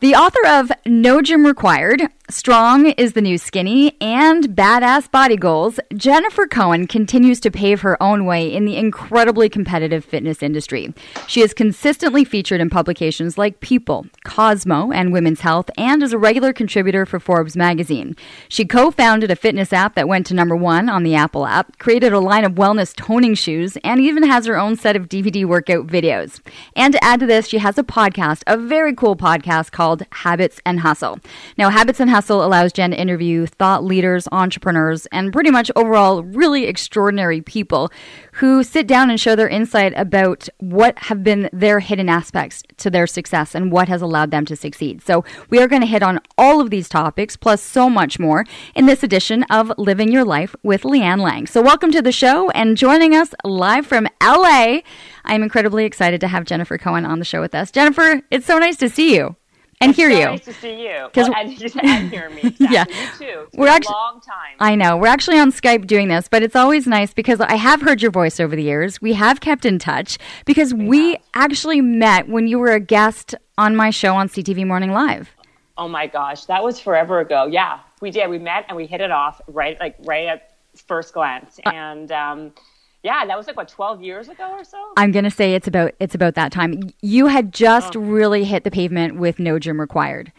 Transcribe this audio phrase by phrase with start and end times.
[0.00, 5.80] The author of No Gym Required, Strong is the New Skinny, and Badass Body Goals,
[5.96, 10.94] Jennifer Cohen continues to pave her own way in the incredibly competitive fitness industry.
[11.26, 16.18] She is consistently featured in publications like People, Cosmo, and Women's Health, and is a
[16.18, 18.14] regular contributor for Forbes magazine.
[18.48, 21.80] She co founded a fitness app that went to number one on the Apple app,
[21.80, 25.44] created a line of wellness toning shoes, and even has her own set of DVD
[25.44, 26.40] workout videos.
[26.76, 30.60] And to add to this, she has a podcast, a very cool podcast called Habits
[30.64, 31.18] and Hustle.
[31.58, 36.22] Now, Habits and Hustle allows Jen to interview thought leaders, entrepreneurs, and pretty much overall
[36.22, 37.90] really extraordinary people
[38.32, 42.90] who sit down and show their insight about what have been their hidden aspects to
[42.90, 45.02] their success and what has allowed them to succeed.
[45.02, 48.44] So, we are going to hit on all of these topics, plus so much more,
[48.74, 51.46] in this edition of Living Your Life with Leanne Lang.
[51.46, 54.80] So, welcome to the show and joining us live from LA.
[55.24, 57.70] I'm incredibly excited to have Jennifer Cohen on the show with us.
[57.70, 59.36] Jennifer, it's so nice to see you
[59.80, 60.24] and it's hear so you.
[60.26, 61.08] Nice to see you.
[61.14, 62.40] Well, and, and hear me.
[62.60, 62.66] Exactly.
[62.70, 63.40] yeah, you too.
[63.48, 64.56] It's we're actually a long time.
[64.60, 67.80] I know we're actually on Skype doing this, but it's always nice because I have
[67.80, 69.00] heard your voice over the years.
[69.00, 73.34] We have kept in touch because we, we actually met when you were a guest
[73.56, 75.30] on my show on CTV Morning Live.
[75.78, 77.46] Oh my gosh, that was forever ago.
[77.46, 78.28] Yeah, we did.
[78.28, 80.54] We met and we hit it off right, like right at
[80.86, 82.12] first glance, uh, and.
[82.12, 82.52] Um,
[83.02, 84.78] yeah, that was like what twelve years ago or so.
[84.96, 86.80] I'm gonna say it's about it's about that time.
[87.00, 88.00] You had just oh.
[88.00, 90.32] really hit the pavement with no gym required.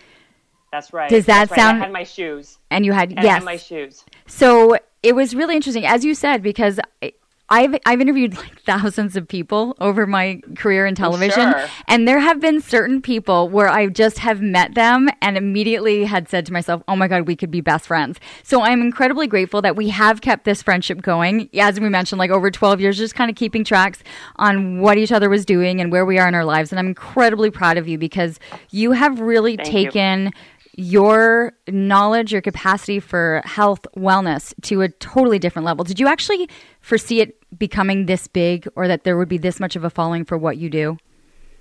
[0.71, 1.09] That's right.
[1.09, 1.77] Does that That's sound?
[1.77, 1.83] Right.
[1.83, 2.57] I had my shoes.
[2.69, 4.05] And you had and yes, I had my shoes.
[4.25, 7.11] So it was really interesting, as you said, because eh,
[7.51, 11.67] I've I've interviewed like thousands of people over my career in television, sure.
[11.87, 16.29] and there have been certain people where I just have met them and immediately had
[16.29, 19.61] said to myself, "Oh my god, we could be best friends." So I'm incredibly grateful
[19.63, 21.49] that we have kept this friendship going.
[21.59, 24.01] As we mentioned, like over 12 years, just kind of keeping tracks
[24.37, 26.71] on what each other was doing and where we are in our lives.
[26.71, 28.39] And I'm incredibly proud of you because
[28.69, 30.25] you have really Thank taken.
[30.25, 30.31] You
[30.77, 35.83] your knowledge, your capacity for health, wellness to a totally different level.
[35.83, 39.75] Did you actually foresee it becoming this big or that there would be this much
[39.75, 40.97] of a following for what you do?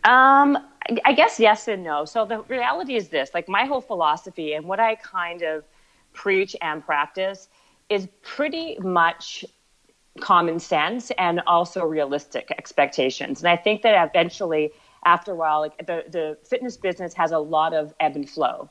[0.04, 0.58] Um,
[1.04, 2.04] I guess yes and no.
[2.04, 5.64] So the reality is this like my whole philosophy and what I kind of
[6.12, 7.48] preach and practice
[7.88, 9.44] is pretty much
[10.20, 13.40] common sense and also realistic expectations.
[13.40, 14.72] And I think that eventually,
[15.04, 18.68] after a while, like the, the fitness business has a lot of ebb and flow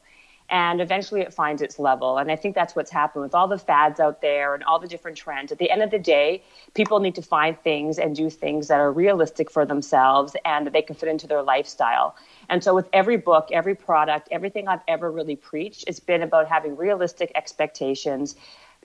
[0.50, 2.18] and eventually it finds its level.
[2.18, 4.88] And I think that's what's happened with all the fads out there and all the
[4.88, 5.52] different trends.
[5.52, 6.44] At the end of the day,
[6.74, 10.74] people need to find things and do things that are realistic for themselves and that
[10.74, 12.16] they can fit into their lifestyle.
[12.50, 16.48] And so, with every book, every product, everything I've ever really preached, it's been about
[16.48, 18.36] having realistic expectations.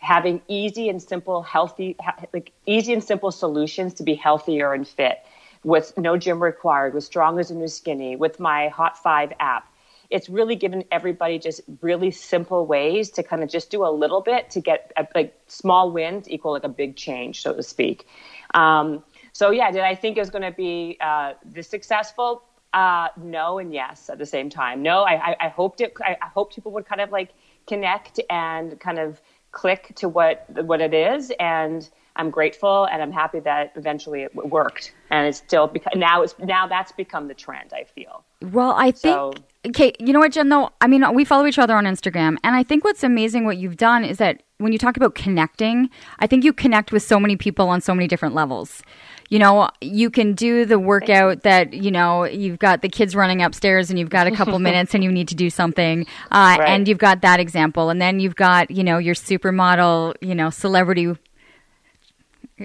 [0.00, 1.96] Having easy and simple, healthy,
[2.34, 5.24] like easy and simple solutions to be healthier and fit
[5.62, 9.66] with no gym required, with Strong as a New Skinny, with my Hot 5 app
[10.10, 14.20] it's really given everybody just really simple ways to kind of just do a little
[14.20, 18.06] bit to get a, like small wins equal like a big change, so to speak.
[18.54, 22.42] Um, so yeah, did I think it was going to be uh, this successful?
[22.72, 24.82] Uh, no and yes at the same time.
[24.82, 25.94] No, I, I, I hoped it.
[26.00, 27.30] I, I hoped people would kind of like
[27.66, 29.20] connect and kind of
[29.52, 34.34] click to what what it is and I'm grateful and I'm happy that eventually it
[34.34, 38.24] worked and it's still because now it's now that's become the trend I feel.
[38.40, 39.32] Well, I think so,
[39.66, 42.54] okay, you know what Jen though, I mean we follow each other on Instagram and
[42.54, 46.26] I think what's amazing what you've done is that when you talk about connecting, I
[46.26, 48.82] think you connect with so many people on so many different levels.
[49.28, 53.42] You know, you can do the workout that, you know, you've got the kids running
[53.42, 56.06] upstairs and you've got a couple minutes and you need to do something.
[56.30, 56.68] Uh, right.
[56.68, 57.90] And you've got that example.
[57.90, 61.14] And then you've got, you know, your supermodel, you know, celebrity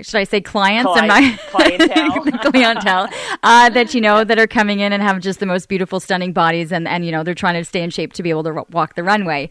[0.04, 0.92] should I say clients?
[0.96, 3.10] And my clientele, clientele.
[3.44, 6.34] Uh, that you know that are coming in and have just the most beautiful, stunning
[6.34, 8.66] bodies, and and you know they're trying to stay in shape to be able to
[8.72, 9.50] walk the runway.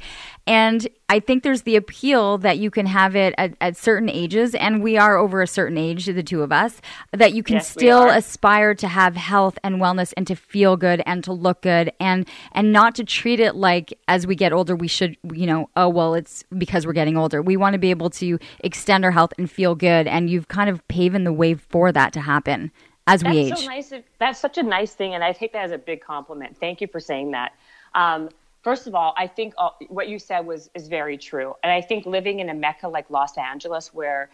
[0.49, 4.55] And I think there's the appeal that you can have it at, at, certain ages,
[4.55, 6.81] and we are over a certain age, the two of us,
[7.12, 11.03] that you can yes, still aspire to have health and wellness and to feel good
[11.05, 14.75] and to look good and and not to treat it like as we get older
[14.75, 17.43] we should you know oh well it's because we're getting older.
[17.43, 20.71] We want to be able to extend our health and feel good, and you've kind
[20.71, 22.71] of paving the way for that to happen.
[23.06, 23.59] as that's we age.
[23.59, 23.93] So nice.
[24.19, 26.56] That's such a nice thing, and I take that as a big compliment.
[26.59, 27.53] Thank you for saying that.
[27.94, 28.31] Um,
[28.69, 31.81] first of all, I think all, what you said was is very true, and I
[31.81, 34.29] think living in a mecca like Los Angeles, where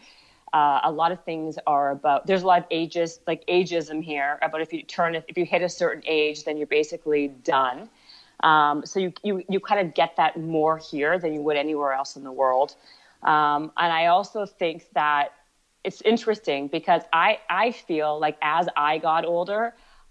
[0.52, 4.40] uh, a lot of things are about there's a lot of ages like ageism here
[4.42, 7.88] about if you turn if you hit a certain age then you're basically done.
[8.50, 11.92] Um, so you, you you kind of get that more here than you would anywhere
[11.92, 12.74] else in the world.
[13.22, 15.24] Um, and i also think that
[15.88, 19.62] it's interesting because i i feel like as i got older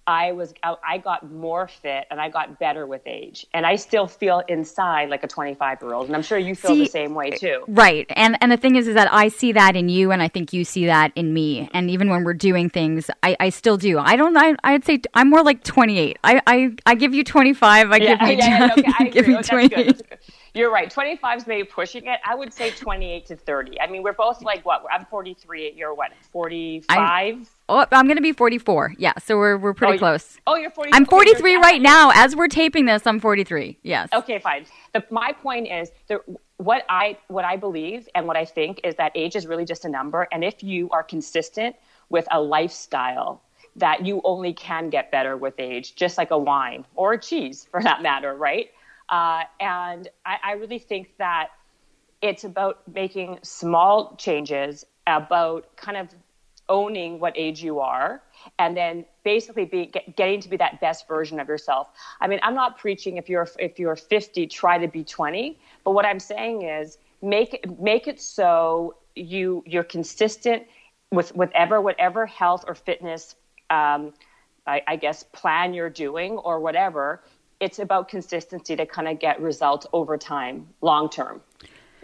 [0.06, 4.06] I was I got more fit and I got better with age, and I still
[4.06, 7.14] feel inside like a 25 year old, and I'm sure you feel see, the same
[7.14, 7.64] way too.
[7.68, 10.28] Right, and and the thing is, is that I see that in you, and I
[10.28, 13.78] think you see that in me, and even when we're doing things, I, I still
[13.78, 13.98] do.
[13.98, 14.36] I don't.
[14.36, 16.20] I, I'd say I'm more like 28.
[16.24, 17.92] I I, I give you 25.
[17.92, 18.34] I yeah, give you.
[18.44, 20.02] Yeah, yeah, okay, I give you 28.
[20.56, 20.90] You're right.
[20.90, 22.20] 25 is maybe pushing it.
[22.24, 23.82] I would say 28 to 30.
[23.82, 24.84] I mean, we're both like what?
[24.92, 25.74] I'm 43.
[25.76, 26.12] You're what?
[26.32, 27.50] 45.
[27.70, 28.94] Oh, I'm going to be 44.
[29.00, 30.38] Yeah, so we're we're pretty oh, close.
[30.46, 30.92] Oh, you're 40.
[30.94, 32.12] I'm 43 right now.
[32.14, 33.80] As we're taping this, I'm 43.
[33.82, 34.10] Yes.
[34.14, 34.66] Okay, fine.
[34.94, 36.20] The, my point is that
[36.58, 39.86] what I what I believe and what I think is that age is really just
[39.86, 41.76] a number, and if you are consistent
[42.10, 43.42] with a lifestyle
[43.76, 47.68] that you only can get better with age, just like a wine or a cheese
[47.72, 48.70] for that matter, right?
[49.10, 51.50] Uh, and I, I really think that
[52.22, 56.10] it's about making small changes, about kind of
[56.70, 58.22] owning what age you are
[58.58, 61.90] and then basically be get, getting to be that best version of yourself.
[62.22, 65.92] I mean i'm not preaching if you're if you're 50 try to be 20 but
[65.92, 70.64] what i'm saying is make make it so you you're consistent
[71.12, 73.36] with whatever whatever health or fitness
[73.70, 74.14] um,
[74.66, 77.24] I, I guess plan you're doing or whatever
[77.64, 81.42] it's about consistency to kind of get results over time long term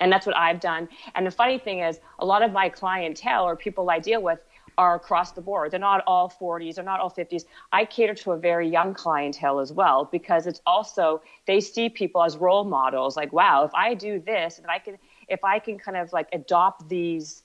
[0.01, 0.87] and that's what I've done.
[1.15, 4.39] And the funny thing is, a lot of my clientele or people I deal with,
[4.77, 5.71] are across the board.
[5.71, 7.43] They're not all 40s, they're not all 50s.
[7.73, 12.23] I cater to a very young clientele as well because it's also they see people
[12.23, 13.17] as role models.
[13.17, 14.97] Like, wow, if I do this, if I can,
[15.27, 17.43] if I can kind of like adopt these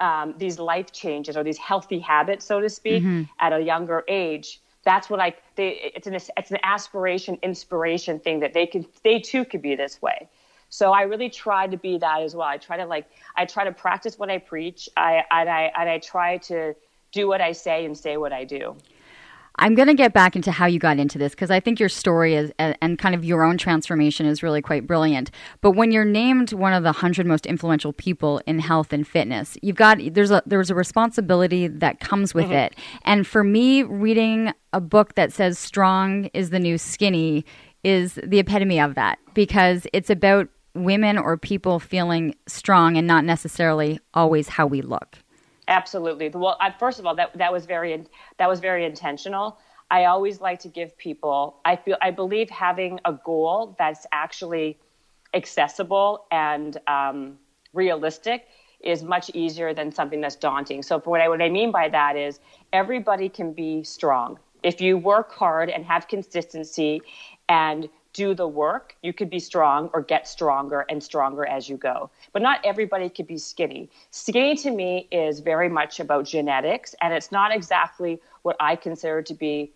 [0.00, 3.22] um, these life changes or these healthy habits, so to speak, mm-hmm.
[3.38, 5.34] at a younger age, that's what I.
[5.56, 9.74] They, it's an it's an aspiration, inspiration thing that they can they too could be
[9.74, 10.28] this way.
[10.68, 12.48] So I really try to be that as well.
[12.48, 14.88] I try to like I try to practice what I preach.
[14.96, 16.74] I and I and I try to
[17.12, 18.76] do what I say and say what I do.
[19.56, 21.88] I'm going to get back into how you got into this because I think your
[21.88, 25.30] story is and kind of your own transformation is really quite brilliant.
[25.60, 29.56] But when you're named one of the 100 most influential people in health and fitness,
[29.62, 32.54] you've got there's a there's a responsibility that comes with mm-hmm.
[32.54, 32.74] it.
[33.02, 37.44] And for me, reading a book that says strong is the new skinny
[37.84, 43.24] is the epitome of that because it's about women or people feeling strong and not
[43.24, 45.18] necessarily always how we look.
[45.68, 46.28] Absolutely.
[46.28, 48.04] Well, I, first of all, that that was very
[48.38, 49.58] that was very intentional.
[49.90, 51.56] I always like to give people.
[51.64, 54.78] I feel I believe having a goal that's actually
[55.32, 57.38] accessible and um,
[57.72, 58.46] realistic
[58.80, 60.82] is much easier than something that's daunting.
[60.82, 62.40] So, what I what I mean by that is
[62.72, 67.00] everybody can be strong if you work hard and have consistency
[67.48, 71.76] and do the work, you could be strong or get stronger and stronger as you
[71.76, 72.10] go.
[72.32, 73.90] But not everybody could be skinny.
[74.10, 79.20] Skinny to me is very much about genetics, and it's not exactly what I consider
[79.20, 79.72] to be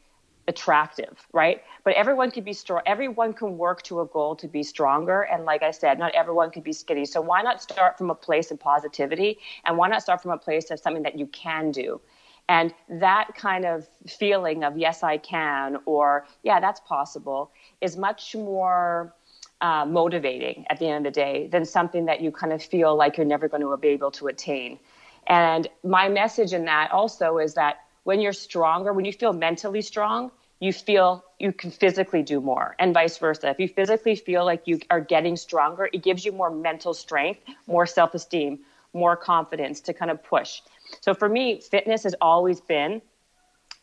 [0.46, 1.62] attractive, right?
[1.84, 2.80] But everyone can be strong.
[2.86, 5.22] Everyone can work to a goal to be stronger.
[5.22, 7.04] And like I said, not everyone could be skinny.
[7.04, 9.38] So why not start from a place of positivity?
[9.66, 12.00] And why not start from a place of something that you can do?
[12.48, 17.50] And that kind of feeling of, yes, I can, or yeah, that's possible,
[17.80, 19.14] is much more
[19.60, 22.96] uh, motivating at the end of the day than something that you kind of feel
[22.96, 24.78] like you're never going to be able to attain.
[25.26, 29.82] And my message in that also is that when you're stronger, when you feel mentally
[29.82, 33.50] strong, you feel you can physically do more, and vice versa.
[33.50, 37.40] If you physically feel like you are getting stronger, it gives you more mental strength,
[37.66, 38.60] more self esteem,
[38.92, 40.62] more confidence to kind of push.
[41.00, 43.02] So for me, fitness has always been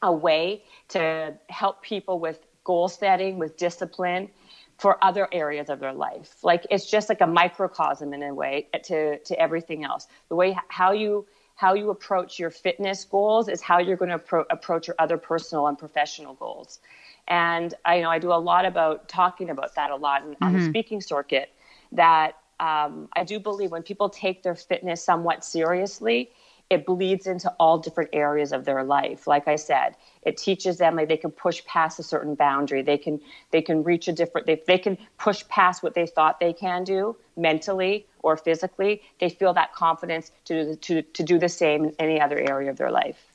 [0.02, 4.30] a way to help people with goal setting, with discipline
[4.78, 6.44] for other areas of their life.
[6.44, 10.08] Like it's just like a microcosm in a way to, to everything else.
[10.30, 14.20] The way how you how you approach your fitness goals is how you're going to
[14.20, 16.80] appro- approach your other personal and professional goals.
[17.30, 20.44] And I you know I do a lot about talking about that a lot mm-hmm.
[20.44, 20.70] on the mm-hmm.
[20.70, 21.52] speaking circuit.
[21.92, 26.32] That um, I do believe when people take their fitness somewhat seriously,
[26.70, 29.28] it bleeds into all different areas of their life.
[29.28, 32.82] Like i said it teaches them like they can push past a certain boundary.
[32.82, 36.40] They can they can reach a different they, they can push past what they thought
[36.40, 39.04] they can do mentally or physically.
[39.20, 42.78] They feel that confidence to, to, to do the same in any other area of
[42.78, 43.32] their life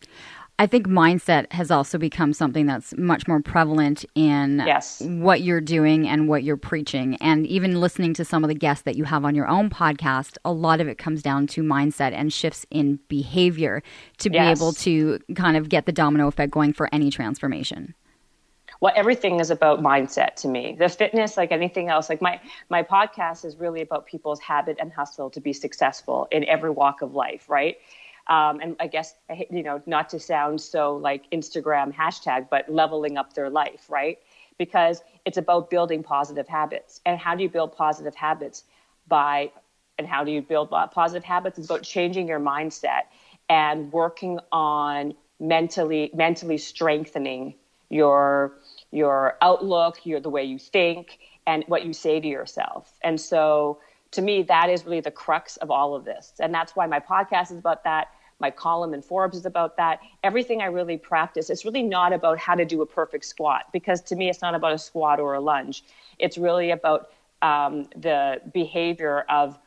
[0.60, 5.00] I think mindset has also become something that's much more prevalent in yes.
[5.00, 7.16] what you're doing and what you're preaching.
[7.22, 10.36] And even listening to some of the guests that you have on your own podcast,
[10.44, 13.82] a lot of it comes down to mindset and shifts in behavior
[14.18, 17.94] to be able to kind of get the domino effect going for any transformation.
[18.80, 22.38] well everything is about mindset to me the fitness like anything else like my
[22.68, 27.02] my podcast is really about people's habit and hustle to be successful in every walk
[27.02, 27.78] of life right
[28.28, 29.14] um, and i guess
[29.50, 34.18] you know not to sound so like instagram hashtag but leveling up their life right?
[34.58, 37.00] Because it's about building positive habits.
[37.04, 38.64] And how do you build positive habits
[39.08, 39.50] by
[39.98, 41.58] and how do you build positive habits?
[41.58, 43.02] It's about changing your mindset
[43.48, 47.54] and working on mentally mentally strengthening
[47.90, 48.54] your
[48.92, 52.92] your outlook, your the way you think, and what you say to yourself.
[53.02, 53.78] And so,
[54.12, 57.00] to me, that is really the crux of all of this, and that's why my
[57.00, 58.08] podcast is about that.
[58.40, 60.00] My column in Forbes is about that.
[60.24, 64.00] Everything I really practice, it's really not about how to do a perfect squat because
[64.02, 65.84] to me, it's not about a squat or a lunge.
[66.18, 67.10] It's really about
[67.42, 69.58] um, the behavior of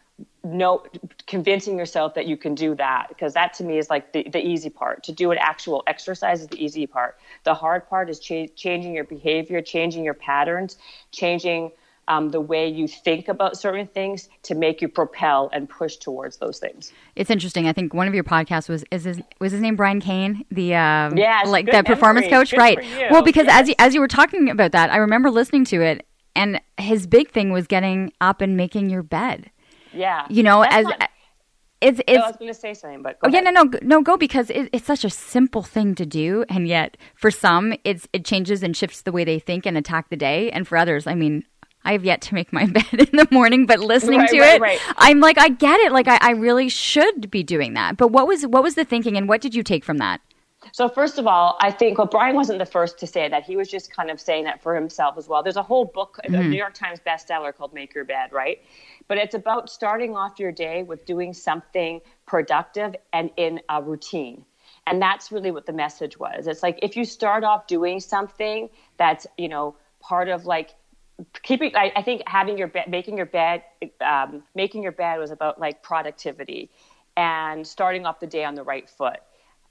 [0.43, 0.83] no
[1.25, 4.45] convincing yourself that you can do that because that to me is like the, the
[4.45, 8.19] easy part to do an actual exercise is the easy part the hard part is
[8.19, 10.77] cha- changing your behavior changing your patterns
[11.11, 11.71] changing
[12.07, 16.37] um, the way you think about certain things to make you propel and push towards
[16.37, 17.67] those things It's interesting.
[17.67, 20.75] I think one of your podcasts was is his, was his name Brian Kane, the
[20.75, 22.39] um, Yes, like the performance memory.
[22.39, 23.11] coach, Good right?
[23.11, 26.05] Well, because as you, as you were talking about that, I remember listening to it,
[26.35, 29.51] and his big thing was getting up and making your bed.
[29.93, 31.09] yeah You know, That's as not-
[31.81, 33.53] it's I was going to say something but go Oh yeah, ahead.
[33.53, 36.95] no, no, no, go because it, it's such a simple thing to do, and yet
[37.13, 40.49] for some, it's it changes and shifts the way they think and attack the day,
[40.51, 41.43] and for others, I mean,
[41.85, 44.55] I have yet to make my bed in the morning, but listening Right, to right,
[44.55, 44.79] it, right.
[44.97, 47.97] I'm like, I get it, like I, I really should be doing that.
[47.97, 50.21] But what was what was the thinking, and what did you take from that?
[50.71, 53.43] So first of all, I think well, Brian wasn't the first to say that.
[53.43, 55.43] He was just kind of saying that for himself as well.
[55.43, 56.49] There's a whole book, a mm-hmm.
[56.49, 58.61] New York Times bestseller called "Make Your Bed," right?
[59.07, 64.45] But it's about starting off your day with doing something productive and in a routine.
[64.87, 66.47] And that's really what the message was.
[66.47, 70.75] It's like if you start off doing something that's you know part of like
[71.43, 73.63] keeping I, I think having your bed making your bed
[74.05, 76.71] um, making your bed was about like productivity
[77.15, 79.19] and starting off the day on the right foot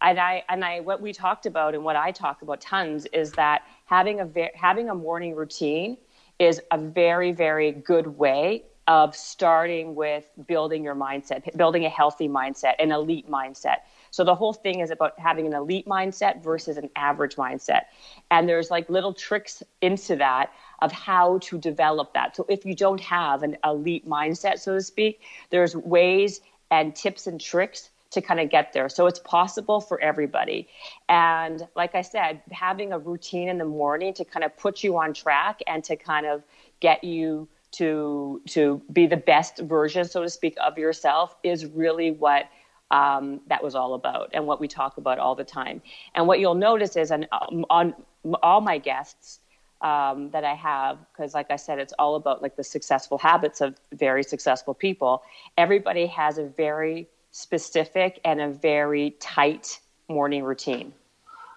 [0.00, 3.32] and i and i what we talked about and what i talk about tons is
[3.32, 5.96] that having a ve- having a morning routine
[6.38, 12.28] is a very very good way of starting with building your mindset building a healthy
[12.28, 13.78] mindset an elite mindset
[14.12, 17.84] so the whole thing is about having an elite mindset versus an average mindset.
[18.30, 22.36] And there's like little tricks into that of how to develop that.
[22.36, 25.20] So if you don't have an elite mindset, so to speak,
[25.50, 28.88] there's ways and tips and tricks to kind of get there.
[28.88, 30.68] So it's possible for everybody.
[31.08, 34.98] And like I said, having a routine in the morning to kind of put you
[34.98, 36.42] on track and to kind of
[36.80, 42.10] get you to to be the best version, so to speak, of yourself is really
[42.10, 42.50] what
[42.90, 45.80] um, that was all about and what we talk about all the time.
[46.14, 47.26] And what you'll notice is on,
[47.70, 47.94] on
[48.42, 49.40] all my guests
[49.82, 53.60] um, that I have, because like I said, it's all about like the successful habits
[53.60, 55.22] of very successful people.
[55.58, 60.92] Everybody has a very specific and a very tight morning routine.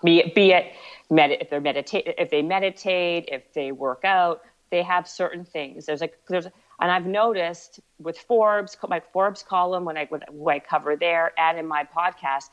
[0.03, 0.74] Be it, be it
[1.10, 4.41] med- if if they meditate, if they work out,
[4.72, 5.86] they have certain things.
[5.86, 6.48] There's like there's
[6.79, 11.58] and I've noticed with Forbes, my Forbes column, when I when I cover there, and
[11.58, 12.50] in my podcast,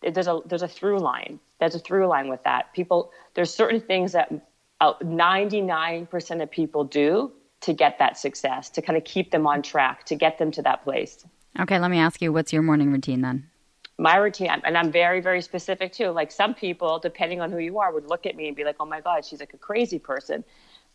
[0.00, 1.40] there's a there's a through line.
[1.60, 2.72] There's a through line with that.
[2.72, 4.32] People, there's certain things that
[4.80, 9.62] Uh, 99% of people do to get that success, to kind of keep them on
[9.62, 11.24] track, to get them to that place.
[11.58, 13.48] Okay, let me ask you, what's your morning routine then?
[13.98, 16.10] My routine, and I'm very, very specific too.
[16.10, 18.76] Like some people, depending on who you are, would look at me and be like,
[18.78, 20.44] "Oh my God, she's like a crazy person."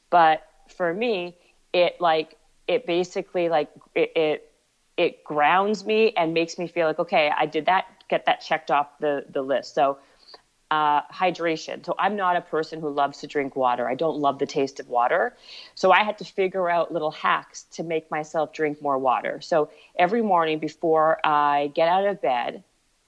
[0.09, 1.35] But for me,
[1.73, 2.37] it like
[2.67, 4.51] it basically like it, it
[4.95, 8.71] it grounds me and makes me feel like okay i did that get that checked
[8.71, 9.97] off the the list so
[10.73, 14.39] uh, hydration so i'm not a person who loves to drink water i don't love
[14.39, 15.35] the taste of water
[15.75, 19.69] so i had to figure out little hacks to make myself drink more water so
[19.99, 22.63] every morning before i get out of bed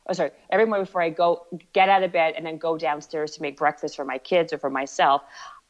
[0.08, 1.30] oh sorry every morning before i go
[1.74, 4.60] get out of bed and then go downstairs to make breakfast for my kids or
[4.60, 5.24] for myself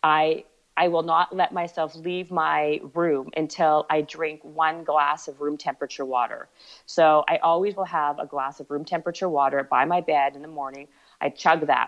[0.04, 0.44] i
[0.78, 5.58] I will not let myself leave my room until I drink one glass of room
[5.58, 6.50] temperature water.
[6.86, 10.42] So I always will have a glass of room temperature water by my bed in
[10.42, 10.90] the morning.
[11.26, 11.88] I chug that,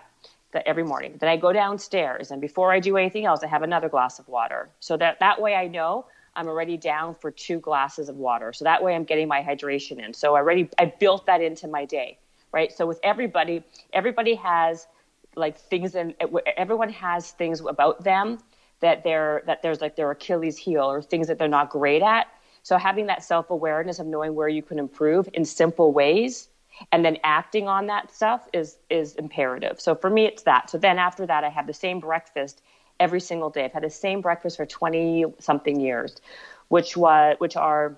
[0.66, 1.12] every morning.
[1.20, 4.26] Then I go downstairs, and before I do anything else, I have another glass of
[4.28, 4.62] water.
[4.80, 8.52] So that, that way I know I'm already down for two glasses of water.
[8.52, 10.10] So that way I'm getting my hydration in.
[10.14, 12.18] So I already I built that into my day.
[12.52, 12.72] right?
[12.72, 14.86] So with everybody, everybody has
[15.36, 16.14] like things and
[16.56, 18.38] everyone has things about them
[18.80, 22.26] that they're that there's like their Achilles heel or things that they're not great at.
[22.62, 26.48] So having that self-awareness of knowing where you can improve in simple ways
[26.92, 29.80] and then acting on that stuff is is imperative.
[29.80, 30.70] So for me it's that.
[30.70, 32.62] So then after that I have the same breakfast
[33.00, 33.64] every single day.
[33.64, 36.20] I've had the same breakfast for 20 something years,
[36.68, 37.96] which was which are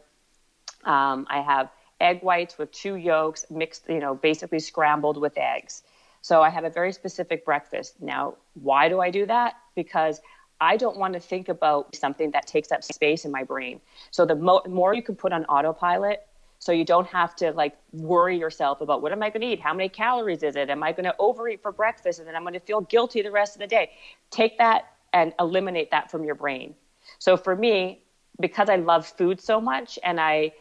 [0.84, 5.82] um, I have egg whites with two yolks mixed, you know, basically scrambled with eggs.
[6.22, 8.00] So I have a very specific breakfast.
[8.00, 9.54] Now, why do I do that?
[9.74, 10.20] Because
[10.60, 13.80] I don't want to think about something that takes up space in my brain.
[14.10, 16.26] So the mo- more you can put on autopilot,
[16.60, 19.60] so you don't have to like worry yourself about what am I going to eat?
[19.60, 20.70] How many calories is it?
[20.70, 23.30] Am I going to overeat for breakfast and then I'm going to feel guilty the
[23.30, 23.90] rest of the day?
[24.30, 26.74] Take that and eliminate that from your brain.
[27.18, 28.04] So for me,
[28.38, 30.52] because I love food so much and I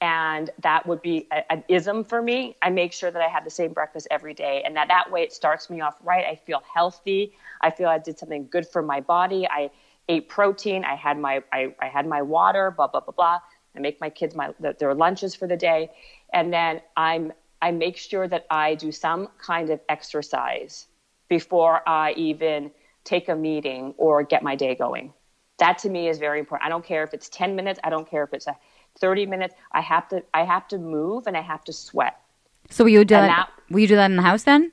[0.00, 2.56] and that would be a, an ism for me.
[2.62, 5.22] I make sure that I have the same breakfast every day, and that that way
[5.22, 6.24] it starts me off right.
[6.24, 7.32] I feel healthy.
[7.60, 9.48] I feel I did something good for my body.
[9.48, 9.70] I
[10.08, 10.84] ate protein.
[10.84, 12.70] I had my I, I had my water.
[12.70, 13.38] Blah blah blah blah.
[13.76, 15.90] I make my kids my their lunches for the day,
[16.32, 20.86] and then I'm I make sure that I do some kind of exercise
[21.28, 22.70] before I even
[23.04, 25.12] take a meeting or get my day going.
[25.58, 26.66] That to me is very important.
[26.66, 27.80] I don't care if it's 10 minutes.
[27.82, 28.56] I don't care if it's a
[29.00, 29.54] 30 minutes.
[29.72, 32.20] I have to I have to move and I have to sweat.
[32.70, 34.72] So will you do that, that, will you do that in the house then?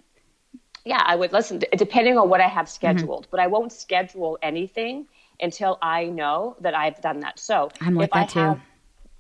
[0.84, 3.32] Yeah, I would listen depending on what I have scheduled, mm-hmm.
[3.32, 5.08] but I won't schedule anything
[5.40, 7.40] until I know that I've done that.
[7.40, 8.40] So I'm like that too.
[8.40, 8.62] Have,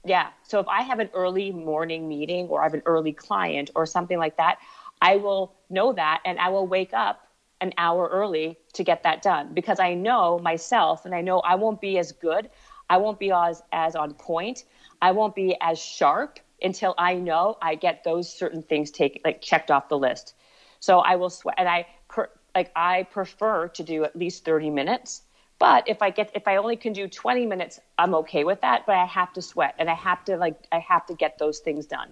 [0.06, 0.30] yeah.
[0.44, 3.86] So if I have an early morning meeting or I have an early client or
[3.86, 4.60] something like that,
[5.02, 7.28] I will know that and I will wake up
[7.62, 11.56] an hour early to get that done because I know myself and I know I
[11.56, 12.50] won't be as good.
[12.90, 14.66] I won't be as, as on point
[15.02, 19.42] I won't be as sharp until I know I get those certain things taken like
[19.42, 20.36] checked off the list.
[20.80, 24.70] So I will sweat, and I per, like I prefer to do at least thirty
[24.70, 25.24] minutes.
[25.58, 28.86] But if I get if I only can do twenty minutes, I'm okay with that.
[28.86, 31.60] But I have to sweat, and I have to like I have to get those
[31.60, 32.10] things done.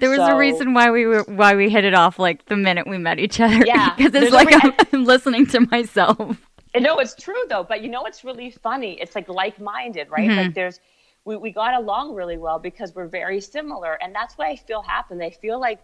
[0.00, 2.56] There was so, a reason why we were why we hit it off like the
[2.56, 3.64] minute we met each other.
[3.64, 6.38] Yeah, because it's like I'm, I'm listening to myself.
[6.78, 7.64] No, it's true though.
[7.64, 9.00] But you know, it's really funny.
[9.00, 10.28] It's like like minded, right?
[10.28, 10.38] Mm-hmm.
[10.38, 10.80] Like there's
[11.28, 13.98] we, we got along really well because we're very similar.
[14.02, 15.22] And that's what I feel happened.
[15.22, 15.80] I feel like,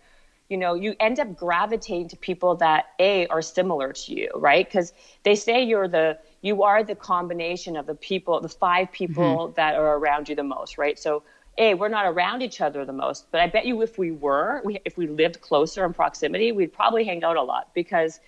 [0.49, 4.67] you know, you end up gravitating to people that A are similar to you, right?
[4.67, 9.25] Because they say you're the, you are the combination of the people, the five people
[9.25, 9.55] mm-hmm.
[9.55, 10.99] that are around you the most, right?
[10.99, 11.23] So,
[11.57, 14.61] A, we're not around each other the most, but I bet you if we were,
[14.65, 18.21] we, if we lived closer in proximity, we'd probably hang out a lot because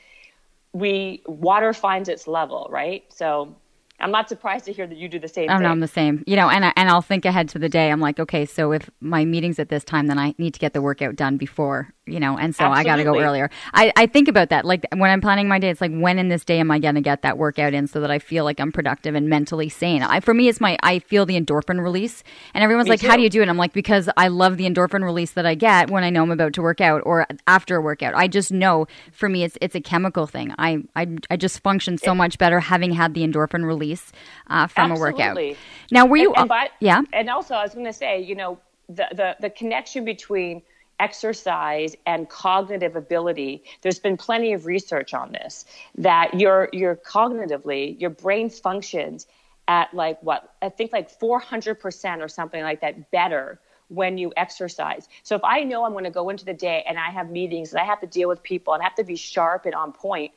[0.72, 3.04] we, water finds its level, right?
[3.12, 3.54] So,
[3.98, 5.48] I'm not surprised to hear that you do the same.
[5.48, 5.62] Thing.
[5.62, 6.22] no, I'm the same.
[6.26, 7.90] You know, and I, and I'll think ahead to the day.
[7.90, 10.74] I'm like, okay, so if my meeting's at this time, then I need to get
[10.74, 12.80] the workout done before you know, and so Absolutely.
[12.80, 13.50] I got to go earlier.
[13.74, 14.64] I, I think about that.
[14.64, 16.94] Like when I'm planning my day, it's like, when in this day am I going
[16.94, 20.02] to get that workout in so that I feel like I'm productive and mentally sane?
[20.02, 22.22] I, for me, it's my, I feel the endorphin release.
[22.54, 23.08] And everyone's me like, too.
[23.08, 23.48] how do you do it?
[23.48, 26.30] I'm like, because I love the endorphin release that I get when I know I'm
[26.30, 28.14] about to work out or after a workout.
[28.14, 30.54] I just know for me, it's, it's a chemical thing.
[30.58, 34.12] I, I, I just function so much better having had the endorphin release
[34.46, 35.24] uh, from Absolutely.
[35.24, 35.56] a workout.
[35.90, 37.02] Now, were you, and, and by, yeah.
[37.12, 40.62] And also, I was going to say, you know, the, the, the connection between–
[40.98, 45.64] exercise and cognitive ability there's been plenty of research on this
[45.96, 49.26] that your your cognitively your brain functions
[49.68, 55.08] at like what i think like 400% or something like that better when you exercise.
[55.22, 57.72] So if i know i'm going to go into the day and i have meetings
[57.72, 59.92] and i have to deal with people and I have to be sharp and on
[59.92, 60.32] point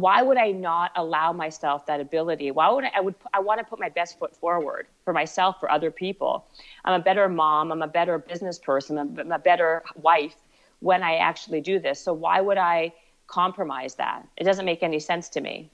[0.00, 2.50] why would I not allow myself that ability?
[2.50, 5.60] Why would I, I would I want to put my best foot forward for myself,
[5.60, 6.46] for other people.
[6.84, 7.70] I'm a better mom.
[7.70, 8.98] I'm a better business person.
[8.98, 10.36] I'm, I'm a better wife
[10.80, 12.00] when I actually do this.
[12.00, 12.92] So why would I
[13.26, 14.26] compromise that?
[14.36, 15.70] It doesn't make any sense to me.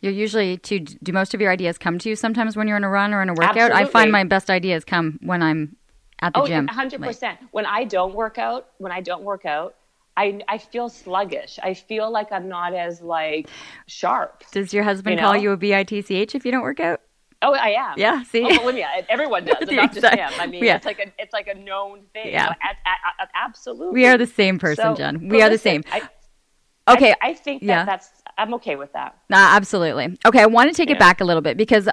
[0.00, 2.84] You're usually to do most of your ideas come to you sometimes when you're in
[2.84, 3.56] a run or in a workout.
[3.56, 3.82] Absolutely.
[3.82, 5.76] I find my best ideas come when I'm
[6.20, 6.66] at the oh, gym.
[6.66, 7.22] 100%.
[7.22, 9.74] Like, when I don't work out, when I don't work out,
[10.20, 11.58] I, I feel sluggish.
[11.62, 13.48] I feel like I'm not as like
[13.86, 14.44] sharp.
[14.52, 15.28] Does your husband you know?
[15.28, 17.00] call you a bitch if you don't work out?
[17.40, 17.94] Oh, I am.
[17.96, 18.22] Yeah.
[18.24, 20.30] See, oh, well, yeah, everyone does, not just him.
[20.38, 20.76] I mean, yeah.
[20.76, 22.32] it's like a it's like a known thing.
[22.32, 22.52] Yeah.
[23.34, 23.94] absolutely.
[23.94, 25.26] We are the same person, so, Jen.
[25.30, 26.02] We are listen, the same.
[26.86, 27.12] I, okay.
[27.22, 27.84] I, I think that yeah.
[27.86, 29.16] that's I'm okay with that.
[29.30, 30.18] Nah, absolutely.
[30.26, 30.96] Okay, I want to take yeah.
[30.96, 31.88] it back a little bit because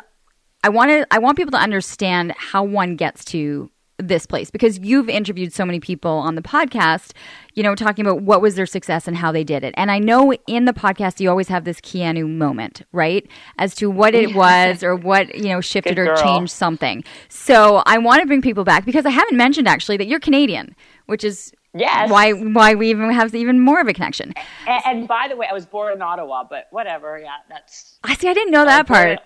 [0.66, 4.80] I want to I want people to understand how one gets to this place because
[4.80, 7.14] you've interviewed so many people on the podcast,
[7.56, 9.74] you know, talking about what was their success and how they did it.
[9.78, 13.28] And I know in the podcast you always have this Keanu moment, right?
[13.58, 17.04] As to what it was or what, you know, shifted or changed something.
[17.30, 20.76] So I want to bring people back because I haven't mentioned actually that you're Canadian,
[21.08, 22.10] which is Yes.
[22.10, 24.34] Why why we even have even more of a connection.
[24.66, 27.20] And, and by the way, I was born in Ottawa, but whatever.
[27.20, 28.00] Yeah, that's.
[28.04, 28.28] I see.
[28.28, 29.20] I didn't know that part.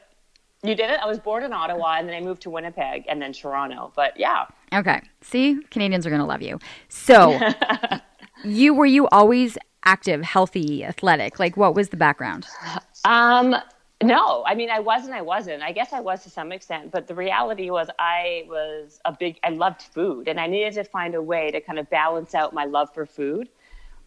[0.63, 0.99] You did it.
[1.01, 3.91] I was born in Ottawa, and then I moved to Winnipeg, and then Toronto.
[3.95, 4.45] But yeah.
[4.71, 5.01] Okay.
[5.21, 6.59] See, Canadians are going to love you.
[6.87, 7.39] So,
[8.43, 11.39] you were you always active, healthy, athletic?
[11.39, 12.45] Like, what was the background?
[13.05, 13.55] Um,
[14.03, 15.13] no, I mean, I wasn't.
[15.13, 15.63] I wasn't.
[15.63, 19.39] I guess I was to some extent, but the reality was, I was a big.
[19.43, 22.53] I loved food, and I needed to find a way to kind of balance out
[22.53, 23.49] my love for food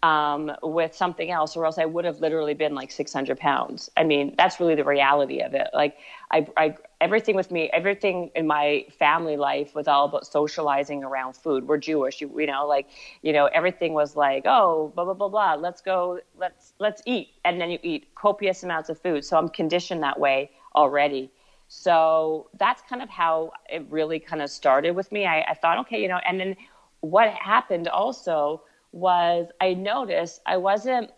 [0.04, 3.90] um, with something else, or else I would have literally been like 600 pounds.
[3.96, 5.68] I mean, that's really the reality of it.
[5.72, 5.96] Like,
[6.30, 11.38] I, I, everything with me, everything in my family life was all about socializing around
[11.38, 11.66] food.
[11.66, 12.86] We're Jewish, you, you know, like,
[13.22, 15.54] you know, everything was like, oh, blah blah blah blah.
[15.54, 19.24] Let's go, let's let's eat, and then you eat copious amounts of food.
[19.24, 21.30] So I'm conditioned that way already.
[21.68, 25.24] So that's kind of how it really kind of started with me.
[25.24, 26.56] I, I thought, okay, you know, and then
[27.00, 28.60] what happened also
[28.94, 31.10] was I noticed I wasn't,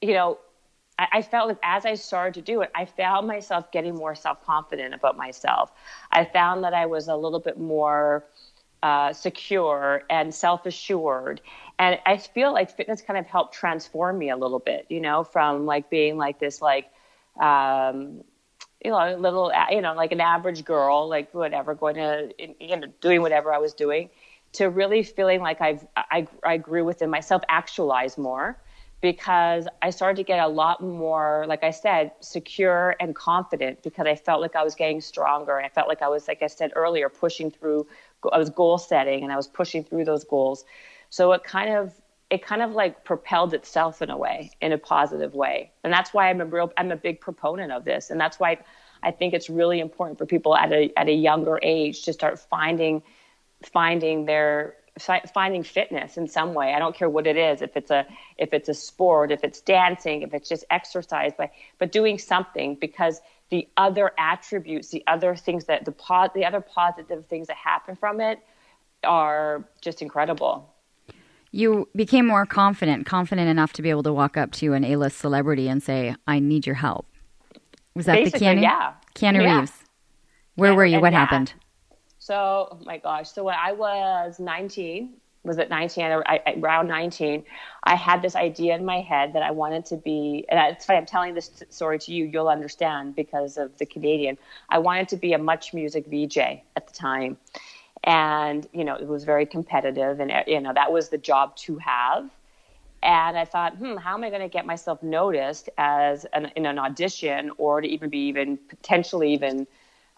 [0.00, 0.38] you know,
[0.96, 4.14] I, I felt like as I started to do it, I found myself getting more
[4.14, 5.72] self confident about myself.
[6.12, 8.24] I found that I was a little bit more
[8.82, 11.40] uh, secure and self assured.
[11.80, 15.24] And I feel like fitness kind of helped transform me a little bit, you know,
[15.24, 16.90] from like being like this, like,
[17.40, 18.22] um,
[18.84, 22.86] you know, little, you know, like an average girl, like whatever, going to, you know,
[23.00, 24.10] doing whatever I was doing
[24.52, 28.58] to really feeling like I've, I, I grew within myself, actualize more
[29.00, 34.06] because I started to get a lot more, like I said, secure and confident because
[34.06, 35.56] I felt like I was getting stronger.
[35.56, 37.86] And I felt like I was, like I said earlier, pushing through,
[38.30, 40.64] I was goal setting and I was pushing through those goals.
[41.08, 41.94] So it kind of,
[42.28, 45.72] it kind of like propelled itself in a way, in a positive way.
[45.82, 48.10] And that's why I'm a real, I'm a big proponent of this.
[48.10, 48.58] And that's why
[49.02, 52.38] I think it's really important for people at a, at a younger age to start
[52.38, 53.02] finding,
[53.62, 54.76] finding their
[55.32, 56.74] finding fitness in some way.
[56.74, 59.60] I don't care what it is, if it's a if it's a sport, if it's
[59.60, 63.20] dancing, if it's just exercise, but but doing something because
[63.50, 67.96] the other attributes, the other things that the po- the other positive things that happen
[67.96, 68.38] from it
[69.04, 70.72] are just incredible.
[71.52, 75.18] You became more confident, confident enough to be able to walk up to an A-list
[75.18, 77.06] celebrity and say, "I need your help."
[77.94, 78.62] Was that Basically, the Keanu?
[78.62, 78.92] Yeah.
[79.14, 79.60] Keanu yeah.
[79.60, 79.72] Reeves.
[80.54, 81.00] Where and, were you?
[81.00, 81.54] What happened?
[82.20, 83.30] So, oh my gosh.
[83.30, 87.44] So when I was 19, was it 19 I, around 19
[87.84, 90.98] i had this idea in my head that i wanted to be and it's funny
[90.98, 94.36] i'm telling this story to you you'll understand because of the canadian.
[94.68, 97.38] I wanted to be a MuchMusic vj at the time.
[98.04, 101.78] And you know it was very competitive and you know that was the job to
[101.78, 102.30] have.
[103.02, 106.66] And i thought hmm how am i going to get myself noticed as an, in
[106.66, 109.66] an audition or to even be even potentially even,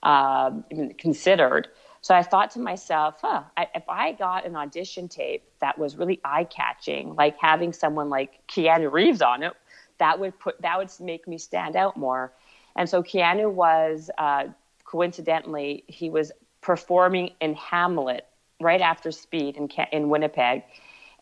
[0.02, 1.68] uh, even considered
[2.02, 5.96] so I thought to myself, huh, I, if I got an audition tape that was
[5.96, 9.52] really eye catching, like having someone like Keanu Reeves on it,
[9.98, 12.32] that would put that would make me stand out more.
[12.74, 14.46] And so Keanu was uh,
[14.84, 18.26] coincidentally he was performing in Hamlet
[18.60, 20.64] right after Speed in in Winnipeg,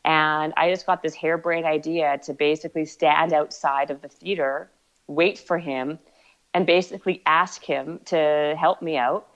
[0.03, 4.71] and I just got this harebrained idea to basically stand outside of the theater,
[5.09, 5.99] wait for him,
[6.55, 9.27] and basically ask him to help me out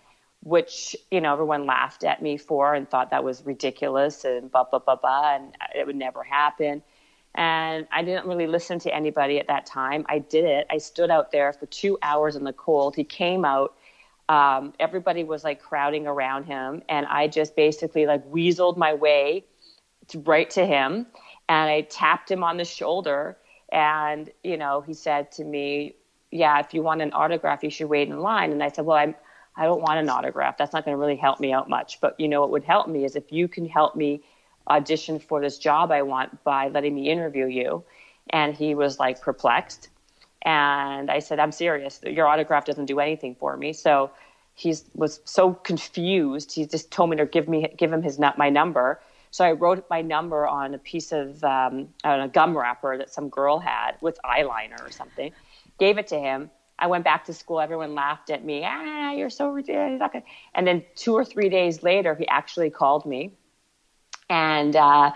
[0.44, 4.64] which you know everyone laughed at me for and thought that was ridiculous and blah
[4.64, 6.83] blah blah blah and it would never happen.
[7.35, 10.07] And i didn't really listen to anybody at that time.
[10.09, 10.66] I did it.
[10.70, 12.94] I stood out there for two hours in the cold.
[12.94, 13.74] He came out
[14.28, 19.44] um, everybody was like crowding around him and i just basically like weaseled my way
[20.09, 21.07] to, right to him
[21.48, 23.37] and i tapped him on the shoulder
[23.70, 25.94] and you know he said to me
[26.30, 28.52] yeah if you want an autograph you should wait in line.
[28.52, 29.14] And i said well i'm
[29.57, 30.57] I don't want an autograph.
[30.57, 32.01] That's not going to really help me out much.
[32.01, 34.23] But you know what would help me is if you can help me
[34.69, 37.85] audition for this job I want by letting me interview you.
[38.31, 39.88] And he was like perplexed.
[40.43, 42.01] And I said, I'm serious.
[42.05, 43.73] Your autograph doesn't do anything for me.
[43.73, 44.11] So
[44.55, 46.53] he was so confused.
[46.53, 49.01] He just told me to give me give him his my number.
[49.31, 53.29] So I wrote my number on a piece of um, a gum wrapper that some
[53.29, 55.33] girl had with eyeliner or something.
[55.79, 57.60] Gave it to him I went back to school.
[57.60, 58.64] Everyone laughed at me.
[58.64, 60.00] Ah, you're so ridiculous.
[60.54, 63.32] And then two or three days later, he actually called me,
[64.28, 65.12] and uh,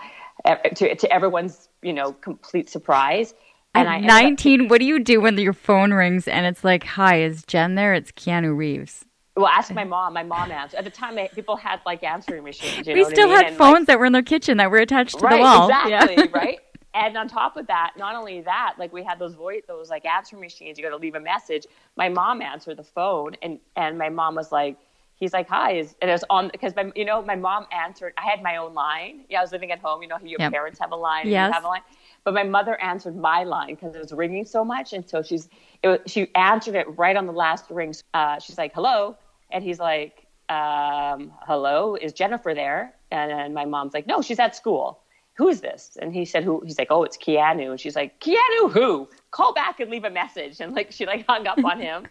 [0.75, 3.33] to, to everyone's you know complete surprise.
[3.75, 6.63] And At I 19, up, what do you do when your phone rings and it's
[6.63, 9.05] like, "Hi, is Jen there?" It's Keanu Reeves.
[9.35, 10.13] Well, ask my mom.
[10.13, 10.77] My mom answered.
[10.77, 12.87] At the time, people had like answering machines.
[12.87, 13.35] we still I mean?
[13.35, 15.41] had and, phones like, that were in their kitchen that were attached to right, the
[15.41, 15.69] wall.
[15.69, 16.15] Exactly.
[16.15, 16.25] Yeah.
[16.33, 16.59] right
[16.99, 20.05] and on top of that, not only that, like we had those voice, those like
[20.05, 20.77] answering machines.
[20.77, 21.65] You got to leave a message.
[21.95, 24.77] My mom answered the phone, and and my mom was like,
[25.15, 28.13] he's like, "Hi," and it was on because my, you know, my mom answered.
[28.17, 29.21] I had my own line.
[29.29, 30.01] Yeah, I was living at home.
[30.01, 30.51] You know, your yep.
[30.51, 31.21] parents have a line.
[31.21, 31.47] And yes.
[31.47, 31.81] You have a line.
[32.25, 35.47] But my mother answered my line because it was ringing so much, and so she's
[35.81, 37.95] it was, she answered it right on the last ring.
[38.13, 39.15] Uh, she's like, "Hello,"
[39.51, 44.39] and he's like, um, "Hello, is Jennifer there?" And then my mom's like, "No, she's
[44.39, 44.99] at school."
[45.39, 45.97] Who is this?
[46.01, 49.07] And he said, "Who?" He's like, "Oh, it's Keanu." And she's like, "Keanu, who?
[49.31, 52.07] Call back and leave a message." And like she like hung up on him,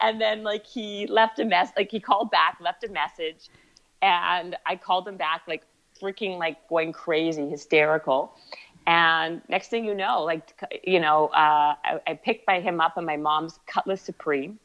[0.00, 1.70] and then like he left a mess.
[1.76, 3.48] Like he called back, left a message,
[4.02, 5.62] and I called him back like
[6.02, 8.34] freaking like going crazy, hysterical.
[8.88, 10.50] And next thing you know, like,
[10.82, 14.58] you know, uh, I, I picked by him up in my mom's Cutlass Supreme.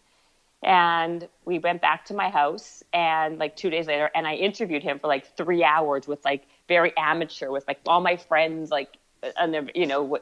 [0.63, 4.81] And we went back to my house and like two days later, and I interviewed
[4.81, 8.97] him for like three hours with like very amateur with like all my friends, like
[9.37, 10.17] on their, you know,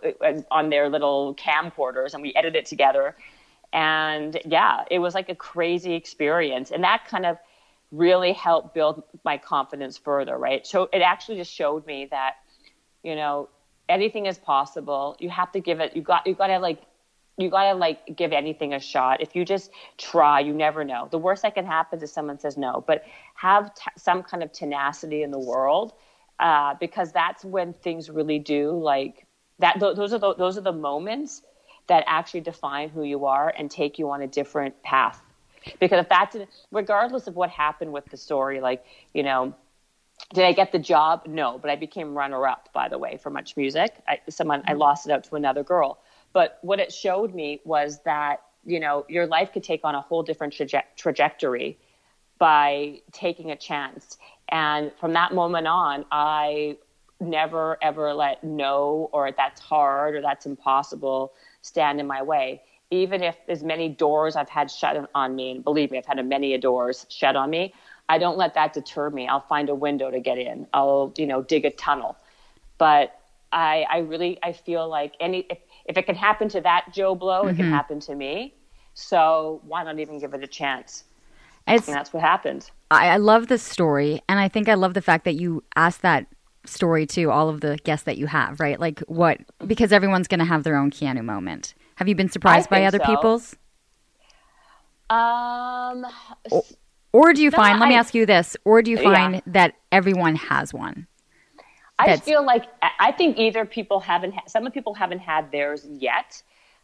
[0.51, 3.15] on their little camcorders and we edited it together.
[3.73, 6.71] And yeah, it was like a crazy experience.
[6.71, 7.37] And that kind of
[7.91, 10.65] really helped build my confidence further, right?
[10.65, 12.35] So it actually just showed me that,
[13.03, 13.49] you know,
[13.89, 15.15] anything is possible.
[15.19, 15.95] You have to give it.
[15.95, 16.25] You got.
[16.25, 16.81] You got to like.
[17.37, 19.21] You got to like give anything a shot.
[19.21, 21.07] If you just try, you never know.
[21.09, 22.83] The worst that can happen is someone says no.
[22.85, 23.03] But
[23.35, 25.93] have t- some kind of tenacity in the world,
[26.41, 29.25] uh, because that's when things really do like
[29.59, 29.79] that.
[29.79, 31.41] Th- those are the, those are the moments
[31.87, 35.21] that actually define who you are and take you on a different path.
[35.79, 36.35] Because if that
[36.71, 39.53] regardless of what happened with the story, like you know,
[40.33, 41.23] did I get the job?
[41.27, 43.89] No, but I became runner up, by the way, for MuchMusic.
[44.07, 45.99] I, someone, I lost it out to another girl.
[46.33, 50.01] But what it showed me was that, you know, your life could take on a
[50.01, 51.77] whole different traje- trajectory
[52.37, 54.17] by taking a chance.
[54.51, 56.77] And from that moment on, I
[57.19, 62.61] never ever let no or that's hard or that's impossible stand in my way.
[62.89, 66.25] Even if as many doors I've had shut on me, and believe me, I've had
[66.25, 67.73] many doors shut on me,
[68.09, 69.27] I don't let that deter me.
[69.27, 70.67] I'll find a window to get in.
[70.73, 72.17] I'll, you know, dig a tunnel.
[72.77, 73.17] But
[73.53, 77.15] I, I really, I feel like any, if, if it can happen to that Joe
[77.15, 77.49] Blow, mm-hmm.
[77.49, 77.73] it can mm-hmm.
[77.73, 78.53] happen to me.
[78.95, 81.05] So why not even give it a chance?
[81.67, 82.69] It's, and that's what happened.
[82.89, 84.21] I, I love this story.
[84.27, 86.27] And I think I love the fact that you asked that
[86.65, 88.79] story to all of the guests that you have, right?
[88.79, 91.73] Like what, because everyone's going to have their own Keanu moment.
[91.95, 93.05] Have you been surprised by other so.
[93.05, 93.55] people's?
[95.09, 96.05] Um,
[96.51, 96.63] oh.
[97.13, 99.41] Or do you no, find, let me ask you this, or do you find yeah.
[99.47, 101.07] that everyone has one?
[101.99, 102.65] I feel like,
[102.99, 106.41] I think either people haven't, some of people haven't had theirs yet,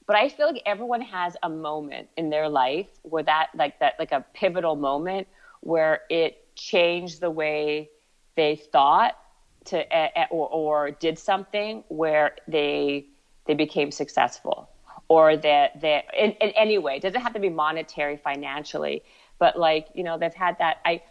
[0.07, 3.95] but I feel like everyone has a moment in their life where that, like that,
[3.99, 5.27] like a pivotal moment
[5.59, 7.89] where it changed the way
[8.35, 9.17] they thought
[9.65, 9.85] to,
[10.31, 13.05] or, or did something where they,
[13.45, 14.69] they became successful
[15.09, 19.03] or that, that in, in any way, it doesn't have to be monetary financially,
[19.39, 20.77] but like, you know, they've had that.
[20.85, 21.01] I,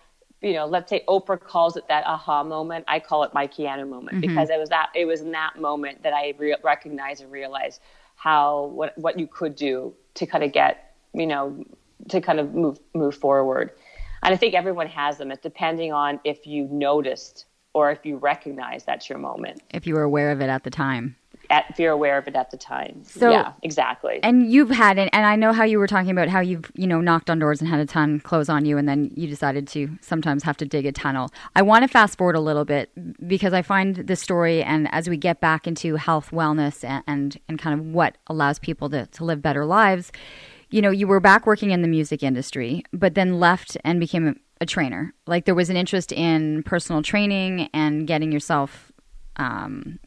[0.43, 2.85] you know, let's say Oprah calls it that aha moment.
[2.89, 4.21] I call it my Keanu moment mm-hmm.
[4.21, 7.81] because it was that it was in that moment that I re- recognized and realized
[8.17, 11.65] how what what you could do to kind of get you know
[12.09, 13.71] to kind of move move forward.
[14.23, 15.31] And I think everyone has them.
[15.31, 19.63] It's depending on if you noticed or if you recognize that's your moment.
[19.71, 21.15] If you were aware of it at the time
[21.51, 23.03] at, you're aware of it at the time.
[23.05, 24.21] So yeah, exactly.
[24.23, 26.87] And you've had it, and I know how you were talking about how you've you
[26.87, 29.67] know knocked on doors and had a ton close on you, and then you decided
[29.69, 31.31] to sometimes have to dig a tunnel.
[31.55, 32.91] I want to fast forward a little bit
[33.27, 37.39] because I find this story, and as we get back into health, wellness, and and,
[37.49, 40.13] and kind of what allows people to, to live better lives.
[40.71, 44.29] You know, you were back working in the music industry, but then left and became
[44.29, 45.15] a, a trainer.
[45.27, 48.93] Like there was an interest in personal training and getting yourself
[49.37, 49.99] um,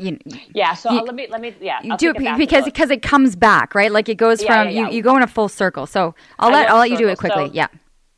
[0.00, 0.18] you
[0.54, 3.36] yeah so you, let me let me yeah I'll do it, because because it comes
[3.36, 3.90] back right?
[3.90, 4.88] Like it goes yeah, from yeah, yeah.
[4.88, 5.86] you you go in a full circle.
[5.86, 7.48] So I'll let I'll let you do it quickly.
[7.48, 7.68] So, yeah.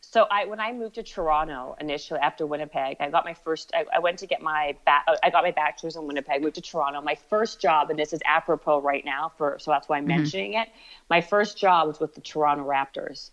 [0.01, 3.85] so I when I moved to Toronto initially after Winnipeg I got my first I,
[3.95, 7.01] I went to get my ba- I got my bachelor's in Winnipeg moved to Toronto.
[7.01, 10.19] My first job and this is apropos right now for so that's why I'm mm-hmm.
[10.19, 10.69] mentioning it.
[11.11, 13.31] My first job was with the Toronto Raptors.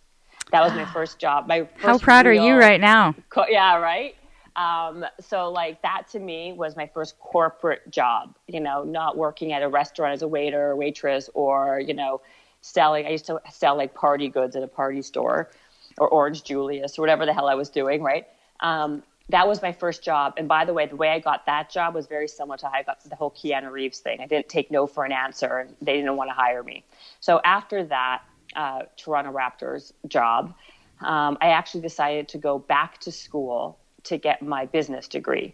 [0.52, 1.48] That was my first job.
[1.48, 3.16] My first how proud are you right now?
[3.30, 4.16] co- yeah right
[4.60, 9.54] um, so like that to me was my first corporate job, you know, not working
[9.54, 12.20] at a restaurant as a waiter or waitress or, you know,
[12.60, 15.50] selling, I used to sell like party goods at a party store
[15.98, 18.04] or Orange Julius or whatever the hell I was doing.
[18.04, 18.28] Right.
[18.60, 20.34] Um, that was my first job.
[20.36, 22.74] And by the way, the way I got that job was very similar to how
[22.74, 24.20] I got the whole Keanu Reeves thing.
[24.20, 26.84] I didn't take no for an answer and they didn't want to hire me.
[27.22, 28.24] So after that,
[28.58, 30.54] uh, Toronto Raptors job,
[31.00, 35.54] um, I actually decided to go back to school to get my business degree.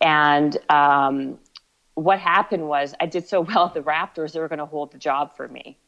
[0.00, 1.38] And um,
[1.94, 4.92] what happened was I did so well at the Raptors, they were going to hold
[4.92, 5.78] the job for me.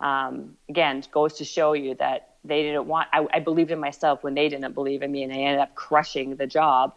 [0.00, 3.08] Um, again, goes to show you that they didn't want.
[3.12, 5.74] I, I believed in myself when they didn't believe in me, and I ended up
[5.74, 6.94] crushing the job.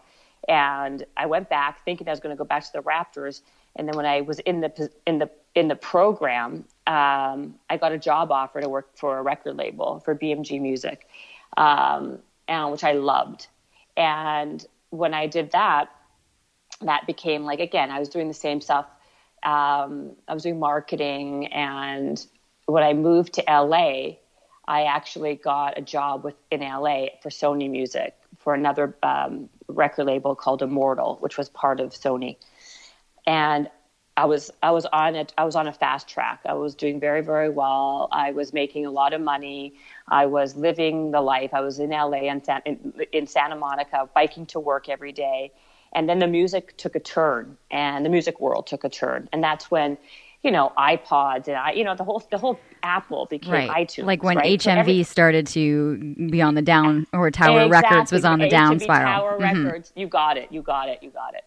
[0.48, 3.42] And I went back thinking I was going to go back to the Raptors.
[3.76, 7.92] And then when I was in the in the in the program, um, I got
[7.92, 11.08] a job offer to work for a record label for BMG Music,
[11.58, 13.48] um, and which I loved.
[13.98, 15.90] And when I did that,
[16.82, 18.86] that became like again, I was doing the same stuff.
[19.44, 22.26] Um, I was doing marketing, and
[22.66, 24.16] when I moved to LA,
[24.66, 30.06] I actually got a job with in LA for Sony Music for another um, record
[30.06, 32.38] label called Immortal, which was part of Sony.
[33.26, 33.70] And
[34.16, 35.34] I was I was on it.
[35.38, 36.42] I was on a fast track.
[36.46, 38.10] I was doing very very well.
[38.12, 39.74] I was making a lot of money.
[40.08, 41.52] I was living the life.
[41.54, 45.52] I was in LA and in, in Santa Monica, biking to work every day.
[45.94, 49.44] And then the music took a turn, and the music world took a turn, and
[49.44, 49.98] that's when
[50.44, 53.88] you know iPods and I, you know the whole the whole Apple became right.
[53.88, 54.06] iTunes.
[54.06, 54.60] Like when right?
[54.60, 55.98] HMV every, started to
[56.30, 59.06] be on the down, or Tower exactly, Records was on the down spiral.
[59.06, 59.66] Tower mm-hmm.
[59.66, 61.44] Records, you got it, you got it, you got it.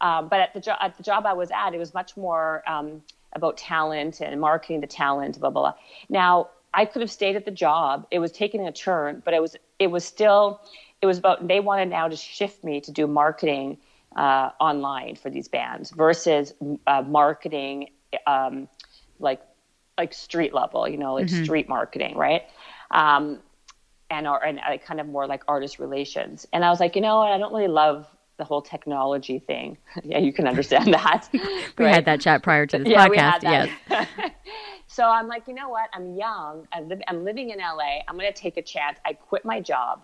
[0.00, 2.62] Um, but at the, jo- at the job I was at, it was much more
[2.66, 5.74] um, about talent and marketing the talent, blah, blah, blah.
[6.08, 8.06] Now, I could have stayed at the job.
[8.10, 10.60] It was taking a turn, but it was, it was still,
[11.00, 13.78] it was about, they wanted now to shift me to do marketing
[14.14, 16.52] uh, online for these bands versus
[16.86, 17.88] uh, marketing
[18.26, 18.68] um,
[19.18, 19.40] like,
[19.98, 21.44] like street level, you know, like mm-hmm.
[21.44, 22.42] street marketing, right?
[22.90, 23.38] Um,
[24.10, 26.46] and, or, and uh, kind of more like artist relations.
[26.52, 27.20] And I was like, you know?
[27.20, 28.06] I don't really love
[28.38, 29.78] the whole technology thing.
[30.04, 31.28] yeah, you can understand that.
[31.32, 31.40] we
[31.78, 31.94] right?
[31.94, 33.42] had that chat prior to this yeah, podcast.
[33.42, 34.08] Yes.
[34.86, 35.88] so I'm like, you know what?
[35.92, 36.66] I'm young.
[36.72, 38.00] I live, I'm living in LA.
[38.08, 38.98] I'm going to take a chance.
[39.04, 40.02] I quit my job.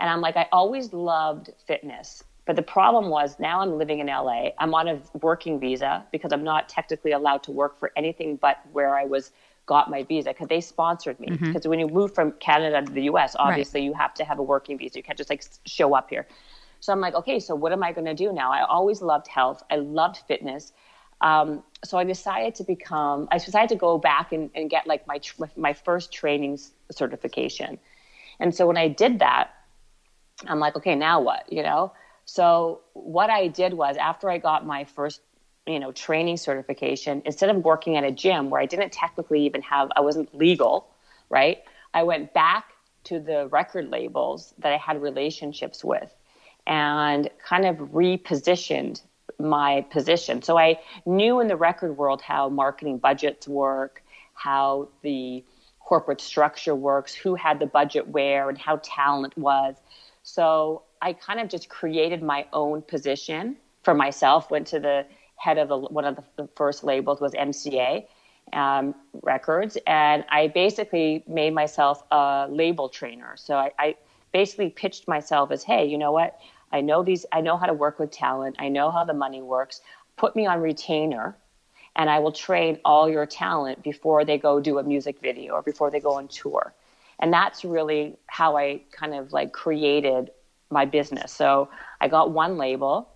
[0.00, 2.24] And I'm like, I always loved fitness.
[2.44, 4.48] But the problem was now I'm living in LA.
[4.58, 8.58] I'm on a working visa because I'm not technically allowed to work for anything but
[8.72, 9.30] where I was
[9.66, 11.28] got my visa because they sponsored me.
[11.30, 11.68] Because mm-hmm.
[11.68, 13.86] when you move from Canada to the US, obviously right.
[13.86, 14.98] you have to have a working visa.
[14.98, 16.26] You can't just like show up here.
[16.82, 18.50] So I'm like, okay, so what am I going to do now?
[18.50, 19.62] I always loved health.
[19.70, 20.72] I loved fitness.
[21.20, 25.06] Um, so I decided to become, I decided to go back and, and get like
[25.06, 25.20] my,
[25.56, 26.58] my first training
[26.90, 27.78] certification.
[28.40, 29.52] And so when I did that,
[30.48, 31.92] I'm like, okay, now what, you know?
[32.24, 35.20] So what I did was after I got my first,
[35.68, 39.62] you know, training certification, instead of working at a gym where I didn't technically even
[39.62, 40.88] have, I wasn't legal,
[41.30, 41.62] right?
[41.94, 42.72] I went back
[43.04, 46.12] to the record labels that I had relationships with
[46.66, 49.02] and kind of repositioned
[49.38, 50.42] my position.
[50.42, 54.02] So I knew in the record world how marketing budgets work,
[54.34, 55.44] how the
[55.80, 59.76] corporate structure works, who had the budget where, and how talent was.
[60.22, 64.50] So I kind of just created my own position for myself.
[64.50, 68.06] Went to the head of the, one of the, the first labels was MCA
[68.52, 73.34] um, Records, and I basically made myself a label trainer.
[73.36, 73.94] So I, I
[74.32, 76.38] basically pitched myself as, hey, you know what?
[76.72, 77.26] I know these.
[77.32, 78.56] I know how to work with talent.
[78.58, 79.80] I know how the money works.
[80.16, 81.36] Put me on retainer,
[81.96, 85.62] and I will train all your talent before they go do a music video or
[85.62, 86.74] before they go on tour.
[87.18, 90.30] And that's really how I kind of like created
[90.70, 91.32] my business.
[91.32, 91.68] So
[92.00, 93.08] I got one label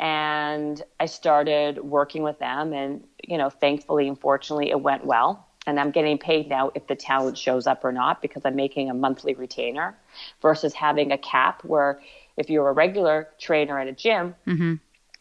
[0.00, 5.46] and I started working with them and you know thankfully and fortunately it went well
[5.66, 8.90] and I'm getting paid now if the talent shows up or not because I'm making
[8.90, 9.96] a monthly retainer
[10.42, 12.00] versus having a cap where
[12.36, 14.74] if you're a regular trainer at a gym, mm-hmm.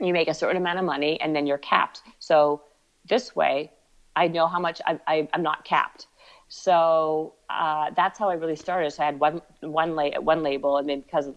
[0.03, 2.01] you make a certain amount of money and then you're capped.
[2.19, 2.61] So
[3.07, 3.71] this way,
[4.15, 6.07] I know how much I, I, am not capped.
[6.49, 8.91] So uh, that's how I really started.
[8.91, 11.29] So I had one one la- one label, and then because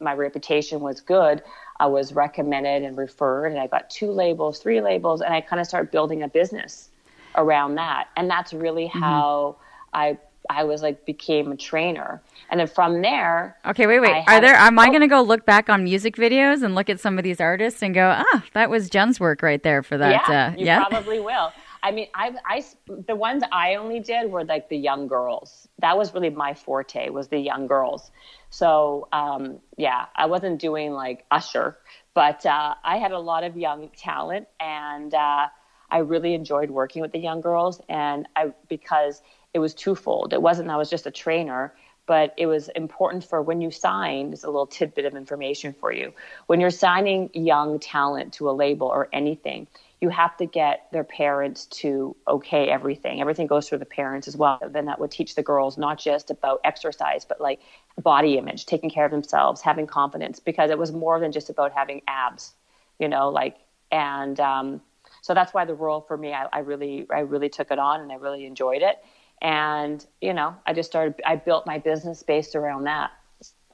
[0.00, 1.42] my reputation was good,
[1.80, 5.60] I was recommended and referred, and I got two labels, three labels, and I kind
[5.60, 6.88] of started building a business
[7.36, 8.08] around that.
[8.16, 9.00] And that's really mm-hmm.
[9.00, 9.56] how
[9.92, 10.18] I
[10.50, 13.56] I was like became a trainer, and then from there.
[13.66, 14.24] Okay, wait, wait.
[14.26, 14.54] Are there?
[14.54, 17.24] Am I going to go look back on music videos and look at some of
[17.24, 20.28] these artists and go, ah, that was Jen's work right there for that?
[20.28, 20.84] Yeah, uh, you yeah?
[20.88, 21.52] probably will.
[21.84, 22.64] I mean, I, I,
[23.06, 25.68] the ones I only did were like the young girls.
[25.80, 28.10] That was really my forte was the young girls.
[28.48, 31.76] So um, yeah, I wasn't doing like Usher,
[32.14, 35.48] but uh, I had a lot of young talent, and uh,
[35.90, 37.82] I really enjoyed working with the young girls.
[37.88, 39.20] And I because
[39.54, 40.32] it was twofold.
[40.32, 41.72] It wasn't that I was just a trainer,
[42.06, 45.92] but it was important for when you sign, there's a little tidbit of information for
[45.92, 46.12] you.
[46.46, 49.66] When you're signing young talent to a label or anything,
[50.00, 53.22] you have to get their parents to okay everything.
[53.22, 54.58] Everything goes through the parents as well.
[54.68, 57.60] Then that would teach the girls not just about exercise, but like
[58.02, 61.72] body image, taking care of themselves, having confidence, because it was more than just about
[61.72, 62.52] having abs,
[62.98, 63.56] you know, like,
[63.90, 64.82] and, um,
[65.22, 68.00] so that's why the role for me, I, I really, I really took it on
[68.02, 68.98] and I really enjoyed it
[69.42, 73.10] And, you know, I just started, I built my business based around that.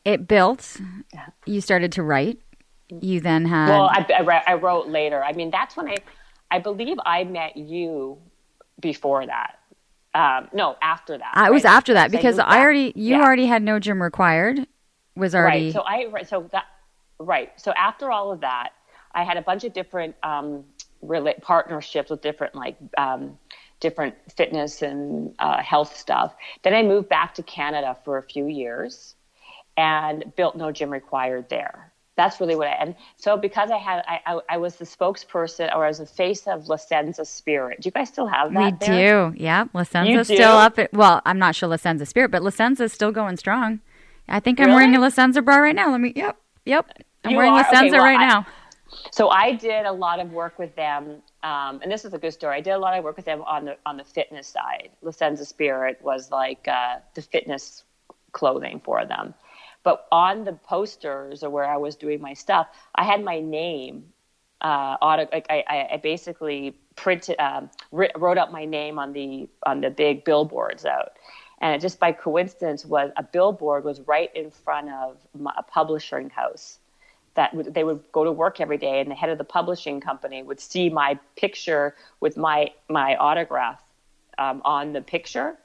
[0.05, 0.81] It built.
[1.47, 2.41] You started to write.
[2.89, 3.69] You then had.
[3.69, 5.23] Well, I, I, I wrote later.
[5.23, 5.97] I mean, that's when I,
[6.51, 8.19] I believe I met you
[8.81, 9.59] before that.
[10.13, 11.47] Um, no, after that.
[11.47, 13.23] It was after that because I, I already, you yeah.
[13.23, 14.67] already had no gym required.
[15.15, 15.67] Was already.
[15.67, 15.73] Right.
[15.73, 16.65] So I, so that,
[17.19, 17.53] right.
[17.57, 18.71] So after all of that,
[19.13, 20.65] I had a bunch of different um,
[21.43, 23.39] partnerships with different like um,
[23.81, 26.35] different fitness and uh, health stuff.
[26.63, 29.15] Then I moved back to Canada for a few years
[29.77, 31.91] and built No Gym Required there.
[32.17, 35.75] That's really what I and so because I had I, I, I was the spokesperson
[35.75, 37.81] or I was the face of La Senza Spirit.
[37.81, 38.81] Do you guys still have that?
[38.81, 39.31] We there?
[39.31, 39.43] do.
[39.43, 40.79] Yeah, La Senza's still up.
[40.79, 43.81] At, well, I'm not sure La Senza Spirit, but La Senza's still going strong.
[44.29, 44.77] I think I'm really?
[44.77, 45.91] wearing a La Senza bra right now.
[45.91, 46.13] Let me.
[46.15, 46.91] Yep, yep.
[47.25, 47.63] I'm you wearing are?
[47.63, 48.47] La Senza okay, well, right I, now.
[49.13, 52.33] So I did a lot of work with them, um, and this is a good
[52.33, 52.57] story.
[52.57, 54.91] I did a lot of work with them on the on the fitness side.
[55.03, 57.85] La Senza Spirit was like uh, the fitness
[58.33, 59.35] clothing for them,
[59.83, 64.13] but on the posters or where I was doing my stuff, I had my name.
[64.61, 69.81] Uh, auto, like I, I basically printed, um, wrote up my name on the on
[69.81, 71.13] the big billboards out,
[71.63, 76.29] and just by coincidence was a billboard was right in front of my, a publishing
[76.29, 76.79] house
[77.35, 80.43] that they would go to work every day, and the head of the publishing company
[80.43, 83.81] would see my picture with my my autograph
[84.39, 85.57] um, on the picture.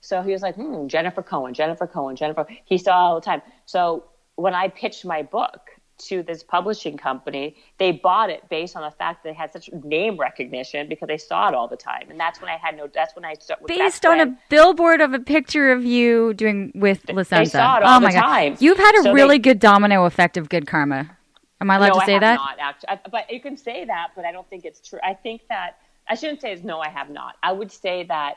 [0.00, 2.46] So he was like, hmm, Jennifer Cohen, Jennifer Cohen, Jennifer.
[2.64, 3.42] He saw all the time.
[3.66, 4.04] So
[4.36, 8.90] when I pitched my book, to this publishing company, they bought it based on the
[8.90, 12.10] fact that they had such name recognition because they saw it all the time.
[12.10, 12.88] And that's when I had no.
[12.92, 13.66] That's when I started.
[13.66, 17.36] Based on a billboard of a picture of you doing with La Senza.
[17.36, 18.52] They saw it all oh the my time.
[18.54, 18.62] God.
[18.62, 21.16] You've had a so really they, good domino effect of good karma.
[21.60, 22.34] Am I allowed no, to say I that?
[22.34, 24.98] Not actually, but you can say that, but I don't think it's true.
[25.04, 25.78] I think that
[26.08, 26.80] I shouldn't say it's no.
[26.80, 27.36] I have not.
[27.42, 28.36] I would say that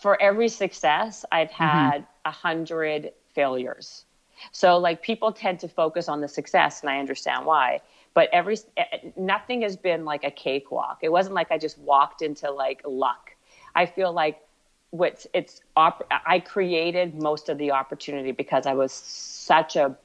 [0.00, 1.64] for every success, I've mm-hmm.
[1.64, 2.30] had a mm-hmm.
[2.30, 4.04] hundred failures.
[4.52, 7.80] So like people tend to focus on the success, and I understand why.
[8.14, 8.84] But every eh,
[9.16, 10.98] nothing has been like a cakewalk.
[11.02, 13.34] It wasn't like I just walked into like luck.
[13.74, 14.40] I feel like
[14.90, 19.96] what's it's op- I created most of the opportunity because I was such a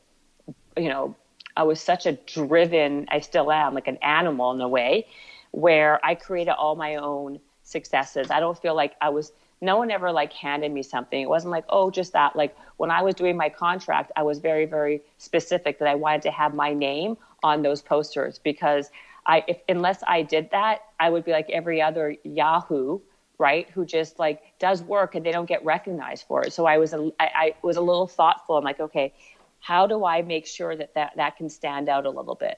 [0.78, 1.16] you know
[1.56, 5.08] I was such a driven I still am like an animal in a way
[5.52, 8.32] where I created all my own successes.
[8.32, 9.32] I don't feel like I was
[9.62, 11.22] no one ever like handed me something.
[11.22, 12.36] It wasn't like, oh, just that.
[12.36, 16.22] Like when I was doing my contract, I was very, very specific that I wanted
[16.24, 18.90] to have my name on those posters because
[19.26, 23.00] I, if, unless I did that, I would be like every other Yahoo,
[23.38, 23.70] right?
[23.72, 26.54] Who just like does work and they don't get recognized for it.
[26.54, 28.58] So I was, a, I, I was a little thoughtful.
[28.58, 29.14] I'm like, okay,
[29.60, 32.58] how do I make sure that that, that can stand out a little bit?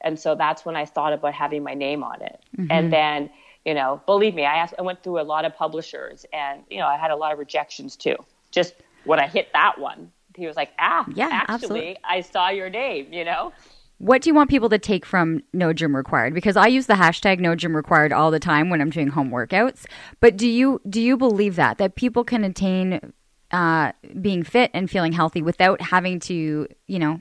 [0.00, 2.40] And so that's when I thought about having my name on it.
[2.56, 2.72] Mm-hmm.
[2.72, 3.30] And then,
[3.64, 6.78] you know, believe me, I, asked, I went through a lot of publishers and, you
[6.78, 8.16] know, I had a lot of rejections too.
[8.50, 11.96] Just when I hit that one, he was like, ah, yeah, actually, absolutely.
[12.04, 13.52] I saw your name, you know?
[13.98, 16.32] What do you want people to take from No Gym Required?
[16.32, 19.30] Because I use the hashtag No Gym Required all the time when I'm doing home
[19.30, 19.84] workouts.
[20.20, 23.12] But do you do you believe that that people can attain
[23.50, 27.20] uh, being fit and feeling healthy without having to, you know,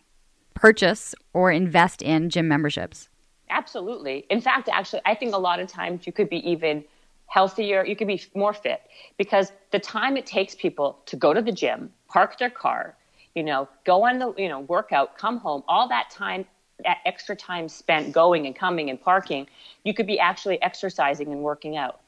[0.54, 3.10] purchase or invest in gym memberships?
[3.50, 4.26] Absolutely.
[4.30, 6.84] In fact, actually, I think a lot of times you could be even
[7.28, 8.82] healthier, you could be more fit
[9.18, 12.96] because the time it takes people to go to the gym, park their car,
[13.36, 16.46] you know, go on the, you know, workout, come home, all that time,
[16.84, 19.48] that extra time spent going and coming and parking,
[19.84, 22.00] you could be actually exercising and working out.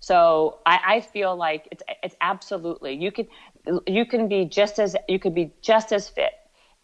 [0.00, 3.28] So I, I feel like it's, it's absolutely, you could,
[3.86, 6.32] you can be just as, you could be just as fit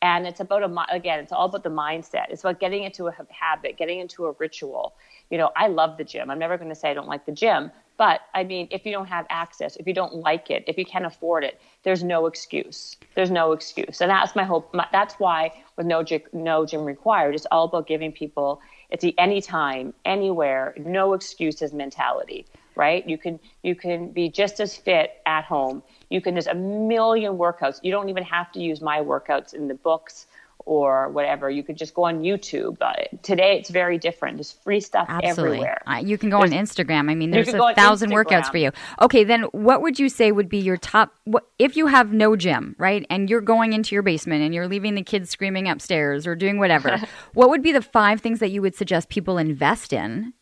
[0.07, 2.27] and it's about a again it's all about the mindset.
[2.31, 4.95] It's about getting into a habit getting into a ritual.
[5.31, 6.31] You know i love the gym.
[6.31, 8.93] I'm never going to say i don't like the gym but i mean if you
[8.93, 12.27] don't have access if you don't like it if you can't afford it there's no
[12.27, 12.97] excuse.
[13.15, 14.01] There's no excuse.
[14.01, 17.65] And that's my hope my, that's why with no gym, no gym required it's all
[17.65, 22.47] about giving people it's the anytime anywhere no excuses mentality
[22.77, 26.55] right you can you can be just as fit at home you can, there's a
[26.55, 27.81] million workouts.
[27.83, 30.27] You don't even have to use my workouts in the books
[30.65, 31.49] or whatever.
[31.51, 32.77] You could just go on YouTube.
[32.81, 34.37] Uh, today, it's very different.
[34.37, 35.59] There's free stuff Absolutely.
[35.59, 35.83] everywhere.
[35.87, 37.11] Uh, you can go there's, on Instagram.
[37.11, 38.71] I mean, there's a thousand workouts for you.
[39.01, 41.15] Okay, then what would you say would be your top?
[41.25, 44.69] What, if you have no gym, right, and you're going into your basement and you're
[44.69, 47.01] leaving the kids screaming upstairs or doing whatever,
[47.35, 50.33] what would be the five things that you would suggest people invest in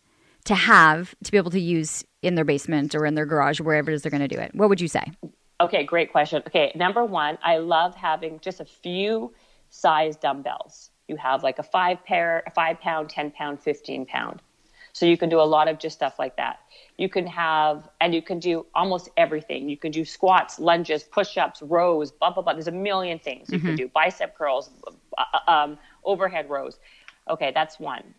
[0.45, 3.91] to have to be able to use in their basement or in their garage, wherever
[3.91, 4.55] it is they're going to do it?
[4.55, 5.05] What would you say?
[5.61, 6.43] Okay, great question.
[6.47, 9.33] Okay, number one, I love having just a few
[9.71, 10.91] size dumbbells.
[11.09, 14.43] You have like a five pair, a five pound, 10 pound, 15 pound.
[14.93, 16.61] So you can do a lot of just stuff like that.
[16.99, 19.69] You can have, and you can do almost everything.
[19.69, 22.53] You can do squats, lunges, push ups, rows, blah, blah, blah.
[22.53, 24.71] There's a million things you can do bicep curls,
[25.19, 26.79] uh, um, overhead rows.
[27.29, 28.15] Okay, that's one.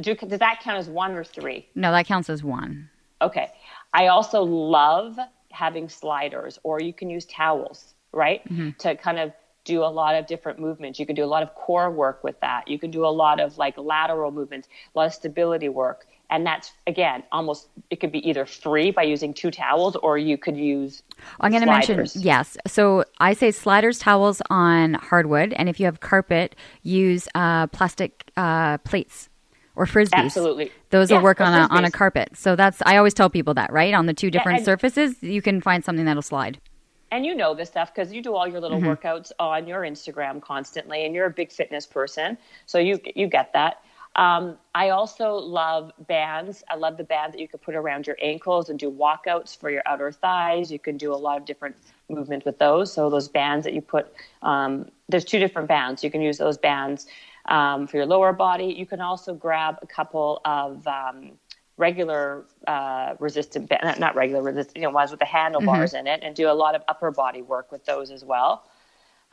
[0.00, 1.68] Do, does that count as one or three?
[1.74, 2.90] No, that counts as one.
[3.20, 3.50] Okay.
[3.92, 5.18] I also love
[5.50, 8.42] having sliders, or you can use towels, right?
[8.78, 9.32] To kind of
[9.64, 10.98] do a lot of different movements.
[10.98, 12.68] You can do a lot of core work with that.
[12.68, 16.06] You can do a lot of like lateral movements, a lot of stability work.
[16.30, 20.36] And that's again almost it could be either free by using two towels or you
[20.36, 21.02] could use
[21.40, 22.56] I'm going to mention yes.
[22.66, 28.30] So I say sliders, towels on hardwood, and if you have carpet, use uh, plastic
[28.36, 29.30] uh, plates
[29.78, 30.12] or frisbees.
[30.12, 30.70] Absolutely.
[30.90, 32.30] those Yeah, will work on a on a carpet.
[32.34, 35.40] So that's I always tell people that right on the two different and- surfaces, you
[35.40, 36.58] can find something that'll slide.
[37.10, 40.42] and you know this stuff because you do all your little workouts on your Instagram
[40.42, 43.74] constantly, and you're a big fitness person, so you you get that.
[44.16, 46.64] Um, I also love bands.
[46.68, 49.70] I love the band that you could put around your ankles and do walkouts for
[49.70, 50.72] your outer thighs.
[50.72, 51.76] You can do a lot of different
[52.08, 52.92] movement with those.
[52.92, 54.12] So those bands that you put,
[54.42, 56.02] um, there's two different bands.
[56.02, 57.06] You can use those bands
[57.48, 58.66] um, for your lower body.
[58.66, 61.32] You can also grab a couple of um,
[61.76, 66.06] regular uh, resistant, ba- not- not regular resistant, you know, ones with the handlebars in
[66.06, 68.64] it, and do a lot of upper body work with those as well.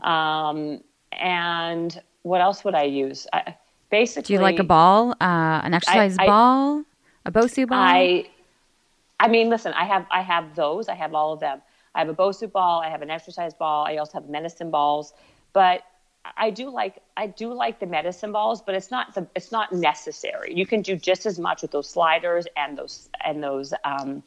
[0.04, 3.28] Um, and what else would I use?
[3.32, 3.56] I,
[3.90, 6.84] basically, Do you like a ball, uh, an exercise I- ball,
[7.26, 7.78] a Bosu ball?
[7.80, 8.28] I,
[9.20, 10.90] I mean, listen, I have I have those.
[10.90, 11.62] I have all of them.
[11.94, 12.82] I have a Bosu ball.
[12.82, 13.86] I have an exercise ball.
[13.86, 15.14] I also have medicine balls.
[15.54, 15.84] But
[16.38, 19.72] I do like I do like the medicine balls, but it's not the it's not
[19.72, 20.54] necessary.
[20.54, 24.24] You can do just as much with those sliders and those and those um,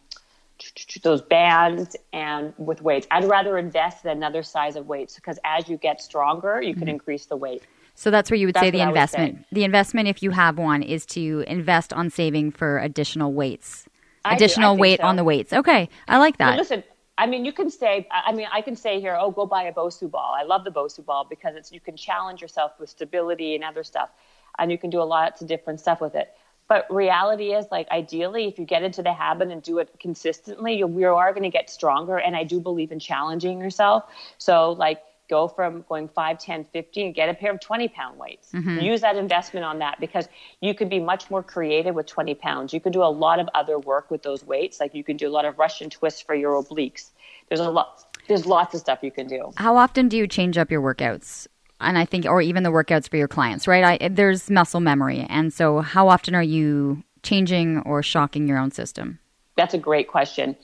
[1.02, 3.06] those bands and with weights.
[3.10, 6.88] I'd rather invest in another size of weights because as you get stronger, you can
[6.88, 7.62] increase the weight.
[7.94, 9.46] so that's where you would say the what I would investment.
[9.52, 13.86] The investment, if you have one, is to invest on saving for additional weights,
[14.24, 14.44] I do.
[14.44, 15.06] Additional think weight so.
[15.06, 15.52] on the weights.
[15.52, 16.58] Okay, I like Well, that.
[16.58, 16.82] listen,
[17.18, 19.72] I mean, you can say, I mean, I can say here, oh, go buy a
[19.72, 20.34] Bosu ball.
[20.38, 23.82] I love the Bosu ball because it's you can challenge yourself with stability and other
[23.82, 24.08] stuff,
[24.56, 26.32] and you can do a lot of different stuff with it.
[26.68, 30.74] But reality is, like, ideally, if you get into the habit and do it consistently,
[30.74, 32.18] you, you are going to get stronger.
[32.18, 34.04] And I do believe in challenging yourself.
[34.36, 38.18] So, like, go from going 5, 10, 15, and get a pair of 20 pound
[38.18, 38.50] weights.
[38.82, 40.28] Use that investment on that because
[40.60, 42.72] you could be much more creative with 20 pounds.
[42.72, 44.80] You could do a lot of other work with those weights.
[44.80, 47.10] Like, you can do a lot of Russian twists for your obliques.
[47.48, 48.04] There's a lot.
[48.26, 49.52] There's lots of stuff you can do.
[49.56, 51.46] How often do you change up your workouts?
[51.80, 54.00] And I think, or even the workouts for your clients, right?
[54.02, 58.70] I, there's muscle memory, and so how often are you changing or shocking your own
[58.70, 59.18] system?
[59.56, 60.56] That's a great question.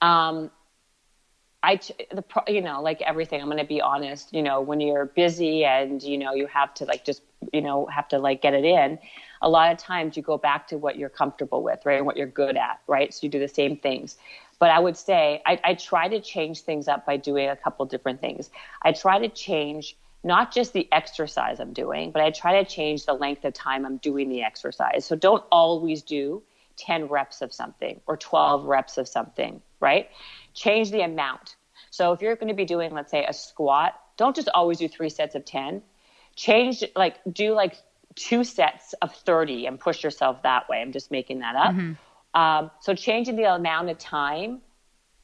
[0.00, 0.50] Um,
[1.62, 5.06] I, the, you know, like everything, I'm going to be honest, you know, when you're
[5.06, 8.54] busy and, you know, you have to like just, you know, have to like get
[8.54, 8.98] it in,
[9.42, 11.98] a lot of times you go back to what you're comfortable with, right?
[11.98, 13.12] And what you're good at, right?
[13.12, 14.16] So you do the same things.
[14.60, 17.84] But I would say I, I try to change things up by doing a couple
[17.86, 18.50] different things.
[18.82, 23.06] I try to change not just the exercise I'm doing, but I try to change
[23.06, 25.04] the length of time I'm doing the exercise.
[25.04, 26.42] So don't always do
[26.78, 30.08] 10 reps of something or 12 reps of something, right?
[30.54, 31.56] Change the amount.
[31.90, 34.88] So if you're going to be doing, let's say, a squat, don't just always do
[34.88, 35.82] three sets of 10.
[36.36, 37.76] Change, like, do like
[38.14, 40.80] two sets of 30 and push yourself that way.
[40.80, 41.74] I'm just making that up.
[42.34, 44.60] Um, so changing the amount of time,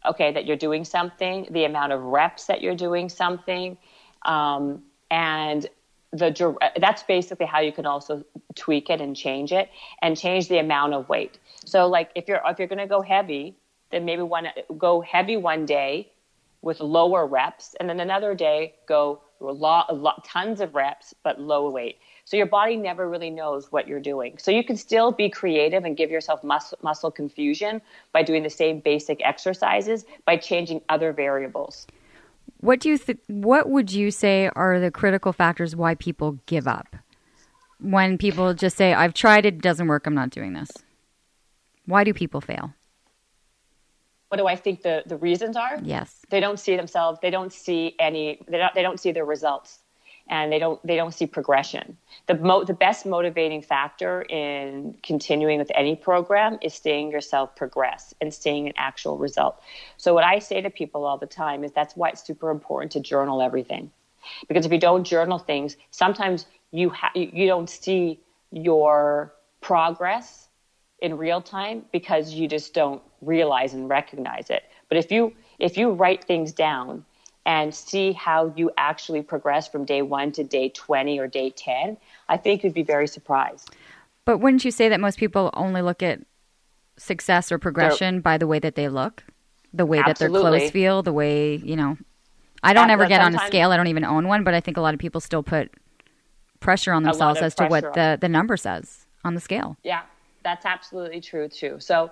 [0.05, 3.77] okay, that you're doing something, the amount of reps that you're doing something,
[4.25, 5.67] um, and
[6.15, 9.69] the that's basically how you can also tweak it and change it
[10.01, 11.39] and change the amount of weight.
[11.65, 13.57] So like if you're if you're going to go heavy,
[13.91, 14.49] then maybe one
[14.79, 16.11] go heavy one day
[16.63, 21.41] with lower reps, and then another day go a lot, lot tons of reps but
[21.41, 21.99] low weight.
[22.25, 24.39] So your body never really knows what you're doing.
[24.39, 28.51] So you can still be creative and give yourself muscle, muscle confusion by doing the
[28.51, 31.87] same basic exercises by changing other variables.
[32.65, 36.67] What do you th- What would you say are the critical factors why people give
[36.67, 36.97] up?
[37.79, 40.07] When people just say, "I've tried it, it doesn't work.
[40.07, 40.71] I'm not doing this."
[41.85, 42.73] Why do people fail?
[44.29, 45.79] What do I think the, the reasons are?
[45.83, 46.25] Yes.
[46.31, 47.19] They don't see themselves.
[47.21, 48.41] They don't see any.
[48.49, 48.75] They don't.
[48.75, 49.81] They don't see their results,
[50.29, 50.85] and they don't.
[50.87, 51.97] They don't see progression.
[52.27, 58.15] The mo- the best motivating factor in continuing with any program is seeing yourself progress
[58.21, 59.61] and seeing an actual result.
[59.97, 62.93] So what I say to people all the time is that's why it's super important
[62.93, 63.91] to journal everything,
[64.49, 68.21] because if you don't journal things, sometimes you ha- you don't see
[68.51, 70.49] your progress
[71.01, 74.63] in real time because you just don't realize and recognize it.
[74.89, 77.05] But if you if you write things down
[77.47, 81.97] and see how you actually progress from day 1 to day 20 or day 10,
[82.29, 83.71] I think you'd be very surprised.
[84.25, 86.21] But wouldn't you say that most people only look at
[86.97, 89.23] success or progression They're, by the way that they look,
[89.73, 90.39] the way absolutely.
[90.39, 91.99] that their clothes feel, the way you know?
[92.63, 93.73] I don't ever get on a scale.
[93.73, 95.71] I don't even own one, but I think a lot of people still put
[96.61, 99.77] pressure on themselves as to what the, the number says on the scale.
[99.83, 100.03] Yeah,
[100.43, 101.77] that's absolutely true too.
[101.79, 102.11] So,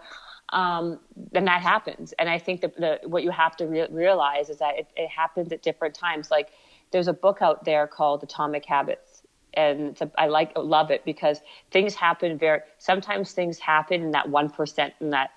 [0.53, 1.01] um,
[1.33, 2.13] then that happens.
[2.19, 5.09] And I think that the, what you have to re- realize is that it, it,
[5.09, 6.31] happens at different times.
[6.31, 6.51] Like
[6.91, 9.23] there's a book out there called Atomic Habits.
[9.55, 11.41] And a, I like, love it because
[11.71, 15.31] things happen very, sometimes things happen in that 1% and that,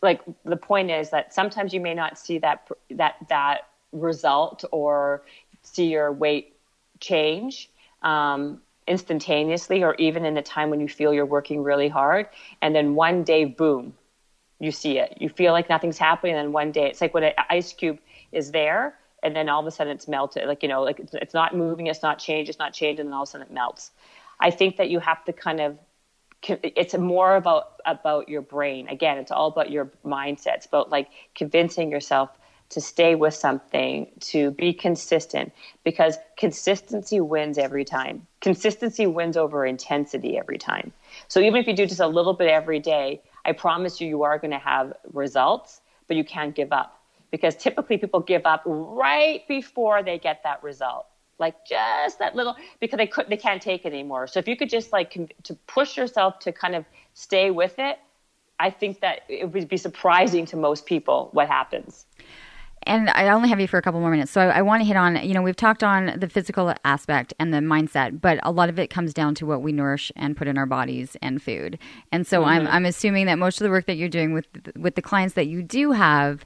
[0.00, 5.22] like the point is that sometimes you may not see that, that, that result or
[5.62, 6.56] see your weight
[6.98, 7.70] change
[8.02, 12.26] um, instantaneously or even in the time when you feel you're working really hard.
[12.62, 13.94] And then one day, boom,
[14.62, 15.16] you see it.
[15.20, 16.34] You feel like nothing's happening.
[16.36, 17.98] And then one day, it's like when an ice cube
[18.30, 20.46] is there and then all of a sudden it's melted.
[20.46, 23.14] Like, you know, like it's not moving, it's not changed, it's not changed, and then
[23.14, 23.90] all of a sudden it melts.
[24.38, 25.78] I think that you have to kind of
[26.48, 31.08] it's more about about your brain again it's all about your mindset it's about like
[31.36, 32.30] convincing yourself
[32.72, 35.52] to stay with something, to be consistent,
[35.84, 38.26] because consistency wins every time.
[38.40, 40.90] Consistency wins over intensity every time.
[41.28, 44.22] So even if you do just a little bit every day, I promise you, you
[44.22, 46.98] are going to have results, but you can't give up.
[47.30, 51.06] Because typically people give up right before they get that result.
[51.38, 54.26] Like just that little because they could they can't take it anymore.
[54.26, 56.84] So if you could just like to push yourself to kind of
[57.14, 57.98] stay with it
[58.58, 62.06] i think that it would be surprising to most people what happens
[62.86, 64.30] and I only have you for a couple more minutes.
[64.30, 67.34] So I, I, want to hit on, you know, we've talked on the physical aspect
[67.38, 70.36] and the mindset, but a lot of it comes down to what we nourish and
[70.36, 71.78] put in our bodies and food.
[72.10, 72.48] And so mm-hmm.
[72.48, 75.34] I'm, I'm assuming that most of the work that you're doing with, with the clients
[75.34, 76.44] that you do have,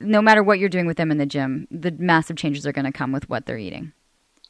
[0.00, 2.84] no matter what you're doing with them in the gym, the massive changes are going
[2.84, 3.92] to come with what they're eating.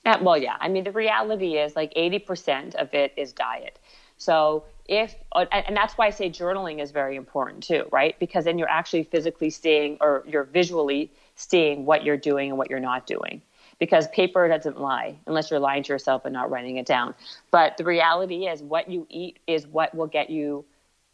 [0.04, 0.56] Uh, well, yeah.
[0.60, 3.78] I mean, the reality is like 80% of it is diet.
[4.16, 8.18] So if uh, and that's why I say journaling is very important too, right?
[8.18, 12.68] Because then you're actually physically seeing or you're visually seeing what you're doing and what
[12.68, 13.40] you're not doing.
[13.78, 17.14] Because paper doesn't lie unless you're lying to yourself and not writing it down.
[17.52, 20.64] But the reality is, what you eat is what will get you.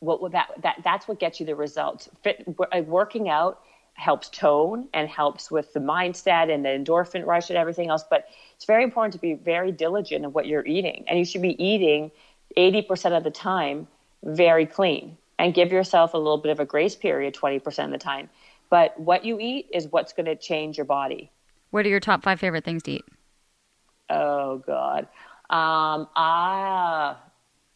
[0.00, 2.08] What will that that that's what gets you the results.
[2.22, 3.60] Fit, uh, working out
[3.92, 8.04] helps tone and helps with the mindset and the endorphin rush and everything else.
[8.08, 11.42] But it's very important to be very diligent of what you're eating, and you should
[11.42, 12.10] be eating
[12.56, 13.88] 80% of the time
[14.22, 17.98] very clean and give yourself a little bit of a grace period 20% of the
[17.98, 18.28] time
[18.70, 21.30] but what you eat is what's going to change your body.
[21.70, 23.04] What are your top five favorite things to eat?
[24.08, 25.08] Oh God,
[25.50, 27.18] um, ah,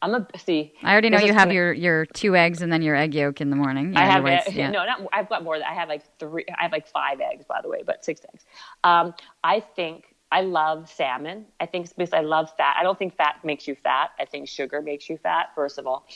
[0.01, 0.73] I'm a see.
[0.83, 3.51] I already know you have your your two eggs and then your egg yolk in
[3.51, 3.93] the morning.
[3.93, 4.71] Yeah, I have it, yeah.
[4.71, 5.57] no, not I've got more.
[5.57, 6.45] I have like three.
[6.57, 8.45] I have like five eggs, by the way, but six eggs.
[8.85, 9.13] Um,
[9.43, 11.47] I think I love salmon.
[11.59, 12.77] I think because I love fat.
[12.79, 14.11] I don't think fat makes you fat.
[14.19, 15.51] I think sugar makes you fat.
[15.55, 16.07] First of all,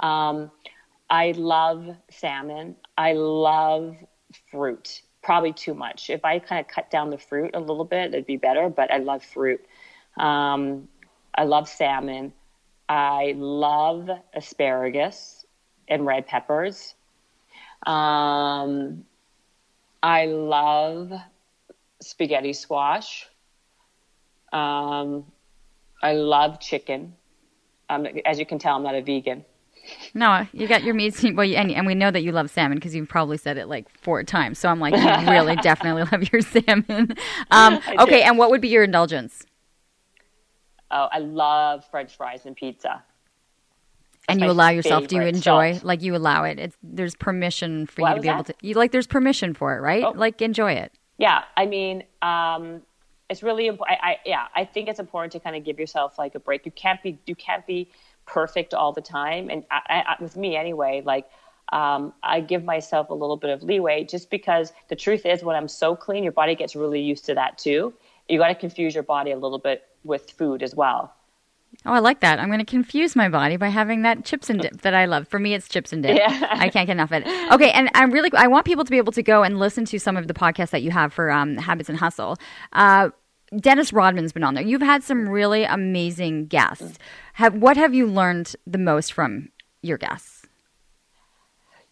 [0.00, 0.50] um,
[1.10, 2.76] I love salmon.
[2.96, 3.96] I love
[4.50, 6.10] fruit, probably too much.
[6.10, 8.92] If I kind of cut down the fruit a little bit, it'd be better, but
[8.92, 9.64] I love fruit.
[10.16, 10.88] Um,
[11.34, 12.32] I love salmon.
[12.88, 15.44] I love asparagus
[15.88, 16.94] and red peppers.
[17.86, 19.04] Um,
[20.02, 21.12] I love
[22.00, 23.26] spaghetti squash.
[24.54, 25.26] Um,
[26.02, 27.14] I love chicken.
[27.90, 29.44] Um, as you can tell, I'm not a vegan.
[30.14, 31.22] No, you got your meats.
[31.22, 33.86] Well, and, and we know that you love salmon because you've probably said it like
[33.98, 34.58] four times.
[34.58, 37.14] So I'm like, you really definitely love your salmon.
[37.50, 39.44] Um, okay, and what would be your indulgence?
[40.90, 43.02] Oh, I love French fries and pizza.
[44.28, 45.06] That's and you allow yourself?
[45.06, 45.80] Do you enjoy?
[45.82, 46.58] Like you allow it?
[46.58, 48.34] It's there's permission for you to be that?
[48.34, 48.54] able to.
[48.62, 50.04] You like there's permission for it, right?
[50.04, 50.12] Oh.
[50.14, 50.92] Like enjoy it.
[51.18, 52.82] Yeah, I mean, um,
[53.28, 53.98] it's really important.
[54.02, 56.66] I, yeah, I think it's important to kind of give yourself like a break.
[56.66, 57.90] You can't be you can't be
[58.26, 59.50] perfect all the time.
[59.50, 61.26] And I, I, with me anyway, like
[61.72, 65.56] um, I give myself a little bit of leeway just because the truth is, when
[65.56, 67.94] I'm so clean, your body gets really used to that too.
[68.28, 71.14] You got to confuse your body a little bit with food as well.
[71.86, 72.38] Oh, I like that.
[72.38, 75.28] I'm going to confuse my body by having that chips and dip that I love.
[75.28, 76.16] For me, it's chips and dip.
[76.16, 76.48] Yeah.
[76.50, 77.52] I can't get enough of it.
[77.52, 79.98] Okay, and I'm really I want people to be able to go and listen to
[79.98, 82.36] some of the podcasts that you have for um, Habits and Hustle.
[82.72, 83.10] Uh,
[83.56, 84.64] Dennis Rodman's been on there.
[84.64, 86.98] You've had some really amazing guests.
[87.34, 89.50] Have what have you learned the most from
[89.82, 90.46] your guests?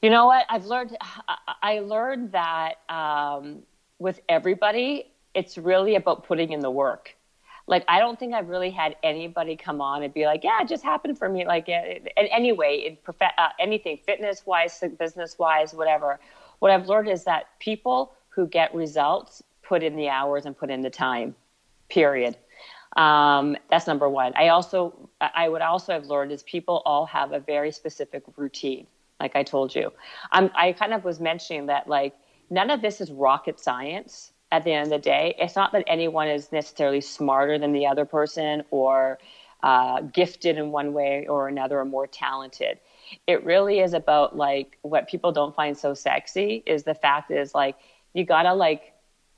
[0.01, 0.47] You know what?
[0.49, 0.97] I've learned.
[1.63, 3.63] I learned that um,
[3.99, 7.15] with everybody, it's really about putting in the work.
[7.67, 10.69] Like I don't think I've really had anybody come on and be like, "Yeah, it
[10.69, 15.39] just happened for me." Like, in any way, in prof- uh, anything, fitness wise, business
[15.39, 16.19] wise, whatever.
[16.59, 20.71] What I've learned is that people who get results put in the hours and put
[20.71, 21.35] in the time
[21.89, 22.37] period.
[22.97, 24.33] Um, that's number one.
[24.37, 28.87] I also, I would also have learned is people all have a very specific routine.
[29.21, 29.93] Like I told you,
[30.33, 32.15] I kind of was mentioning that like
[32.51, 34.32] none of this is rocket science.
[34.53, 37.87] At the end of the day, it's not that anyone is necessarily smarter than the
[37.87, 39.19] other person or
[39.63, 42.79] uh, gifted in one way or another or more talented.
[43.27, 47.55] It really is about like what people don't find so sexy is the fact is
[47.55, 47.77] like
[48.13, 48.93] you gotta like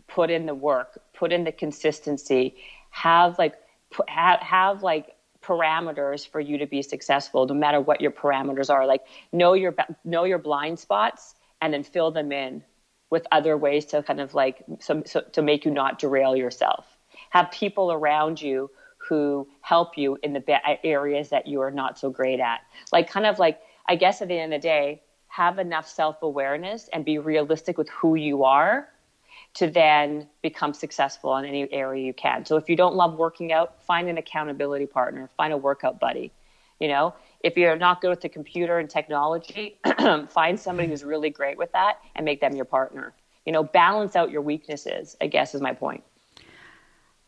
[0.08, 2.56] put in the work, put in the consistency,
[2.90, 3.54] have like
[4.08, 8.86] have, have like parameters for you to be successful no matter what your parameters are
[8.86, 12.62] like know your know your blind spots and then fill them in
[13.14, 16.84] with other ways to kind of like so, so, to make you not derail yourself
[17.30, 18.70] have people around you
[19.08, 20.44] who help you in the
[20.84, 22.60] areas that you are not so great at
[22.92, 26.88] like kind of like i guess at the end of the day have enough self-awareness
[26.92, 28.88] and be realistic with who you are
[29.54, 32.44] to then become successful in any area you can.
[32.44, 36.32] So if you don't love working out, find an accountability partner, find a workout buddy.
[36.80, 37.14] You know,
[37.44, 39.78] if you're not good with the computer and technology,
[40.30, 43.12] find somebody who's really great with that and make them your partner.
[43.44, 46.02] You know, balance out your weaknesses, I guess is my point.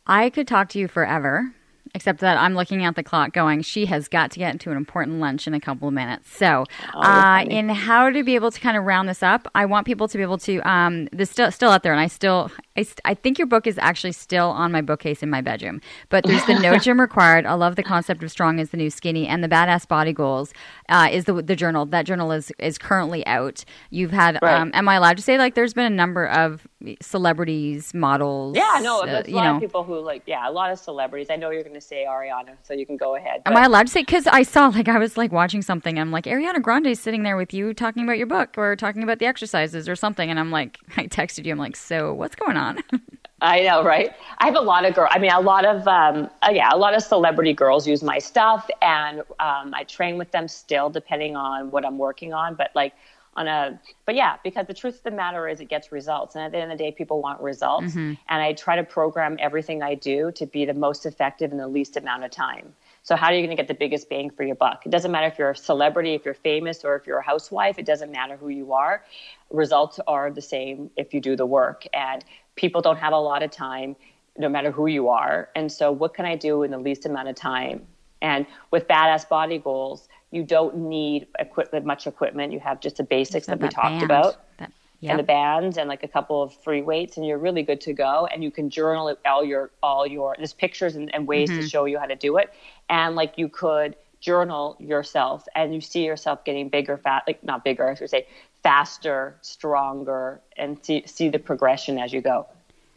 [0.06, 1.52] I could talk to you forever
[1.96, 4.76] except that I'm looking at the clock going, she has got to get into an
[4.76, 6.36] important lunch in a couple of minutes.
[6.36, 9.64] So, oh, uh, in how to be able to kind of round this up, I
[9.64, 12.50] want people to be able to, um, this still, still out there, and I still,
[12.76, 15.80] I, st- I think your book is actually still on my bookcase in my bedroom,
[16.10, 17.46] but there's the No Gym Required.
[17.46, 20.52] I love the concept of strong is the new skinny, and the Badass Body Goals
[20.90, 21.86] uh, is the, the journal.
[21.86, 23.64] That journal is, is currently out.
[23.88, 24.60] You've had, right.
[24.60, 26.68] um, am I allowed to say, like, there's been a number of
[27.00, 28.56] celebrities, models?
[28.56, 29.54] Yeah, no, uh, a lot know.
[29.56, 31.28] of people who, like, yeah, a lot of celebrities.
[31.30, 33.42] I know you're going to say Ariana, so you can go ahead.
[33.44, 33.52] But.
[33.52, 34.02] Am I allowed to say?
[34.02, 35.98] Because I saw, like, I was like watching something.
[35.98, 39.02] I'm like, Ariana Grande is sitting there with you talking about your book or talking
[39.02, 41.52] about the exercises or something, and I'm like, I texted you.
[41.52, 42.82] I'm like, so what's going on?
[43.42, 44.14] I know, right?
[44.38, 45.08] I have a lot of girl.
[45.10, 48.18] I mean, a lot of um, uh, yeah, a lot of celebrity girls use my
[48.18, 52.54] stuff, and um, I train with them still, depending on what I'm working on.
[52.54, 52.94] But like
[53.36, 56.34] on a but yeah because the truth of the matter is it gets results.
[56.34, 57.86] And at the end of the day people want results.
[57.86, 58.14] Mm-hmm.
[58.28, 61.68] and i try to program everything i do to be the most effective in the
[61.68, 62.74] least amount of time.
[63.02, 64.84] So how are you going to get the biggest bang for your buck?
[64.84, 67.78] It doesn't matter if you're a celebrity if you're famous or if you're a housewife
[67.78, 69.04] it doesn't matter who you are.
[69.50, 71.86] Results are the same if you do the work.
[71.94, 72.24] And
[72.56, 73.94] people don't have a lot of time
[74.38, 75.48] no matter who you are.
[75.54, 77.86] And so what can i do in the least amount of time?
[78.22, 82.52] And with badass body goals you don't need equipment, much equipment.
[82.52, 84.02] You have just the basics that we talked band.
[84.02, 84.36] about.
[84.58, 84.70] That,
[85.00, 85.10] yep.
[85.10, 87.94] And the bands and like a couple of free weights and you're really good to
[87.94, 88.26] go.
[88.26, 91.60] And you can journal all your all your there's pictures and, and ways mm-hmm.
[91.60, 92.52] to show you how to do it.
[92.90, 97.64] And like you could journal yourself and you see yourself getting bigger, fat like not
[97.64, 98.26] bigger, I should say
[98.62, 102.46] faster, stronger, and see see the progression as you go.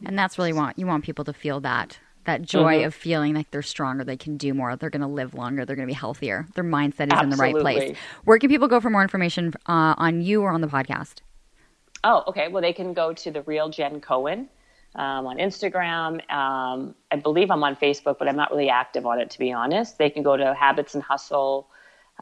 [0.04, 1.98] And that's really want you want people to feel that
[2.30, 2.86] that joy mm-hmm.
[2.86, 5.76] of feeling like they're stronger, they can do more, they're going to live longer, they're
[5.76, 6.46] going to be healthier.
[6.54, 7.22] Their mindset is Absolutely.
[7.22, 7.96] in the right place.
[8.24, 11.16] Where can people go for more information uh, on you or on the podcast?
[12.04, 12.48] Oh, okay.
[12.48, 14.48] Well, they can go to the real Jen Cohen
[14.94, 16.14] um, on Instagram.
[16.30, 19.52] Um, I believe I'm on Facebook, but I'm not really active on it to be
[19.52, 19.98] honest.
[19.98, 21.68] They can go to Habits and Hustle,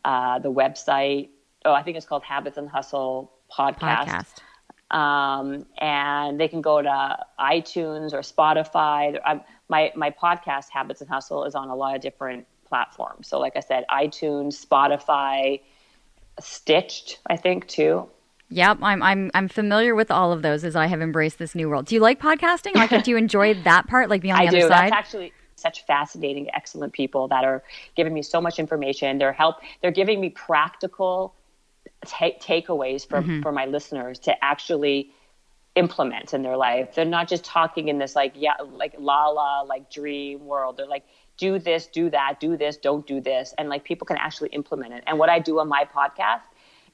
[0.04, 1.28] uh, the website.
[1.64, 4.06] Oh, I think it's called Habits and Hustle podcast.
[4.06, 4.34] podcast.
[4.90, 9.18] Um, and they can go to iTunes or Spotify.
[9.24, 13.28] I'm, my my podcast Habits and Hustle is on a lot of different platforms.
[13.28, 15.60] So like I said, iTunes, Spotify,
[16.40, 18.08] Stitcher, I think too.
[18.50, 21.68] Yep, I'm I'm I'm familiar with all of those as I have embraced this new
[21.68, 21.86] world.
[21.86, 22.74] Do you like podcasting?
[22.74, 24.08] Like, do you enjoy that part?
[24.08, 24.68] Like, be on the I other do.
[24.68, 24.90] side?
[24.90, 27.62] That's actually such fascinating, excellent people that are
[27.94, 29.18] giving me so much information.
[29.18, 29.56] They're help.
[29.82, 31.34] They're giving me practical
[32.08, 33.42] takeaways for mm-hmm.
[33.42, 35.10] for my listeners to actually
[35.74, 36.94] implement in their life.
[36.94, 40.76] They're not just talking in this like yeah like la la like dream world.
[40.76, 41.04] They're like
[41.36, 44.94] do this, do that, do this, don't do this, and like people can actually implement
[44.94, 45.04] it.
[45.06, 46.42] And what I do on my podcast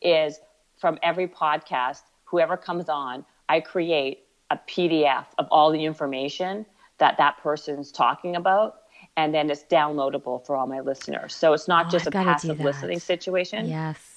[0.03, 0.39] is
[0.77, 6.67] from every podcast, whoever comes on, I create a PDF of all the information
[6.99, 8.81] that that person's talking about
[9.17, 11.35] and then it's downloadable for all my listeners.
[11.35, 13.69] So it's not oh, just a passive listening situation.
[13.69, 14.14] Yes.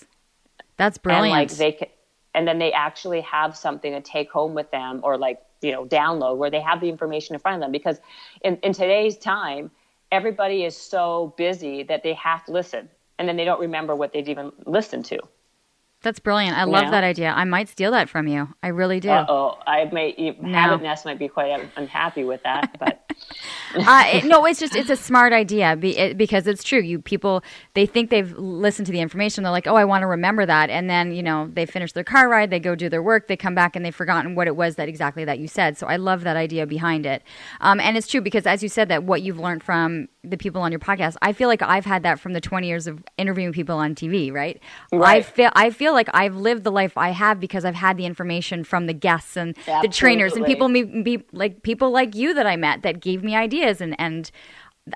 [0.77, 1.25] That's brilliant.
[1.25, 1.87] And like they can,
[2.33, 5.85] and then they actually have something to take home with them or like you know
[5.85, 7.99] download where they have the information in front of them because
[8.41, 9.71] in, in today's time
[10.11, 14.13] everybody is so busy that they have to listen and then they don't remember what
[14.13, 15.19] they've even listened to
[16.03, 16.55] that's brilliant.
[16.55, 17.31] I love that idea.
[17.31, 18.47] I might steal that from you.
[18.61, 19.09] I really do.
[19.09, 23.03] Oh, I may Habit Nest might be quite unhappy with that, but
[23.75, 26.79] uh, it, no, it's just it's a smart idea be, it, because it's true.
[26.79, 27.43] You people
[27.73, 29.43] they think they've listened to the information.
[29.43, 32.03] They're like, oh, I want to remember that, and then you know they finish their
[32.03, 34.55] car ride, they go do their work, they come back and they've forgotten what it
[34.55, 35.77] was that exactly that you said.
[35.79, 37.23] So I love that idea behind it,
[37.59, 40.61] um, and it's true because as you said that what you've learned from the people
[40.61, 43.53] on your podcast, I feel like I've had that from the twenty years of interviewing
[43.53, 44.31] people on TV.
[44.31, 44.61] Right?
[44.91, 45.17] right.
[45.17, 48.05] I feel I feel like I've lived the life I have because I've had the
[48.05, 49.87] information from the guests and Absolutely.
[49.87, 53.23] the trainers and people me be like people like you that I met that gave
[53.23, 54.31] me ideas and and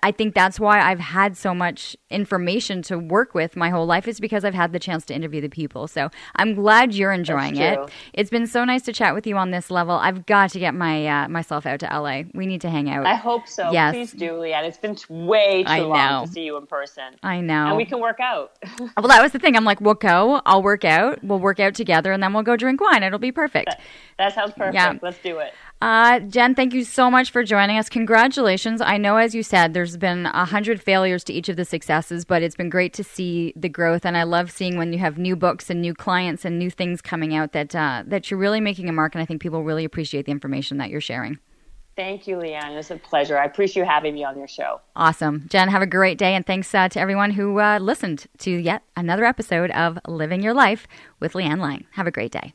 [0.03, 4.07] I think that's why I've had so much information to work with my whole life
[4.07, 5.87] is because I've had the chance to interview the people.
[5.87, 7.79] So I'm glad you're enjoying it.
[8.13, 9.95] It's been so nice to chat with you on this level.
[9.95, 12.23] I've got to get my uh, myself out to LA.
[12.33, 13.05] We need to hang out.
[13.05, 13.71] I hope so.
[13.71, 13.93] Yes.
[13.93, 14.63] Please do, Leanne.
[14.63, 16.25] It's been way too I long know.
[16.25, 17.15] to see you in person.
[17.23, 17.67] I know.
[17.67, 18.51] And we can work out.
[18.79, 19.55] well, that was the thing.
[19.55, 20.41] I'm like, we'll go.
[20.45, 21.23] I'll work out.
[21.23, 23.03] We'll work out together, and then we'll go drink wine.
[23.03, 23.75] It'll be perfect.
[24.17, 24.75] that sounds perfect.
[24.75, 24.97] Yeah.
[25.01, 25.53] Let's do it.
[25.81, 27.89] Uh, Jen, thank you so much for joining us.
[27.89, 28.81] Congratulations.
[28.81, 32.23] I know, as you said, there's been a hundred failures to each of the successes,
[32.23, 34.05] but it's been great to see the growth.
[34.05, 37.01] And I love seeing when you have new books and new clients and new things
[37.01, 39.15] coming out that uh, that you're really making a mark.
[39.15, 41.39] And I think people really appreciate the information that you're sharing.
[41.95, 42.77] Thank you, Leanne.
[42.77, 43.37] It's a pleasure.
[43.37, 44.81] I appreciate you having me on your show.
[44.95, 45.47] Awesome.
[45.49, 46.35] Jen, have a great day.
[46.35, 50.53] And thanks uh, to everyone who uh, listened to yet another episode of Living Your
[50.53, 50.87] Life
[51.19, 51.85] with Leanne Lang.
[51.91, 52.53] Have a great day.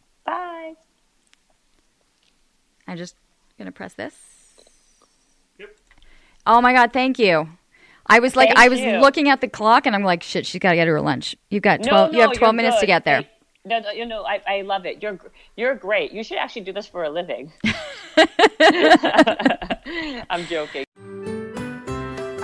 [2.87, 2.93] Bye.
[2.93, 3.17] I'm just
[3.59, 4.15] going to press this.
[5.59, 5.77] Yep.
[6.47, 7.49] Oh my God, thank you.
[8.07, 8.99] I was like, Thank I was you.
[8.99, 11.35] looking at the clock and I'm like, shit, she's got to get her lunch.
[11.51, 13.23] You've got 12, no, no, you have 12 you're minutes to get there.
[13.23, 13.31] Hey,
[13.65, 15.03] no, no, you know, I, I love it.
[15.03, 15.19] You're
[15.57, 16.13] you're great.
[16.13, 17.53] You should actually do this for a living.
[20.31, 20.85] I'm joking.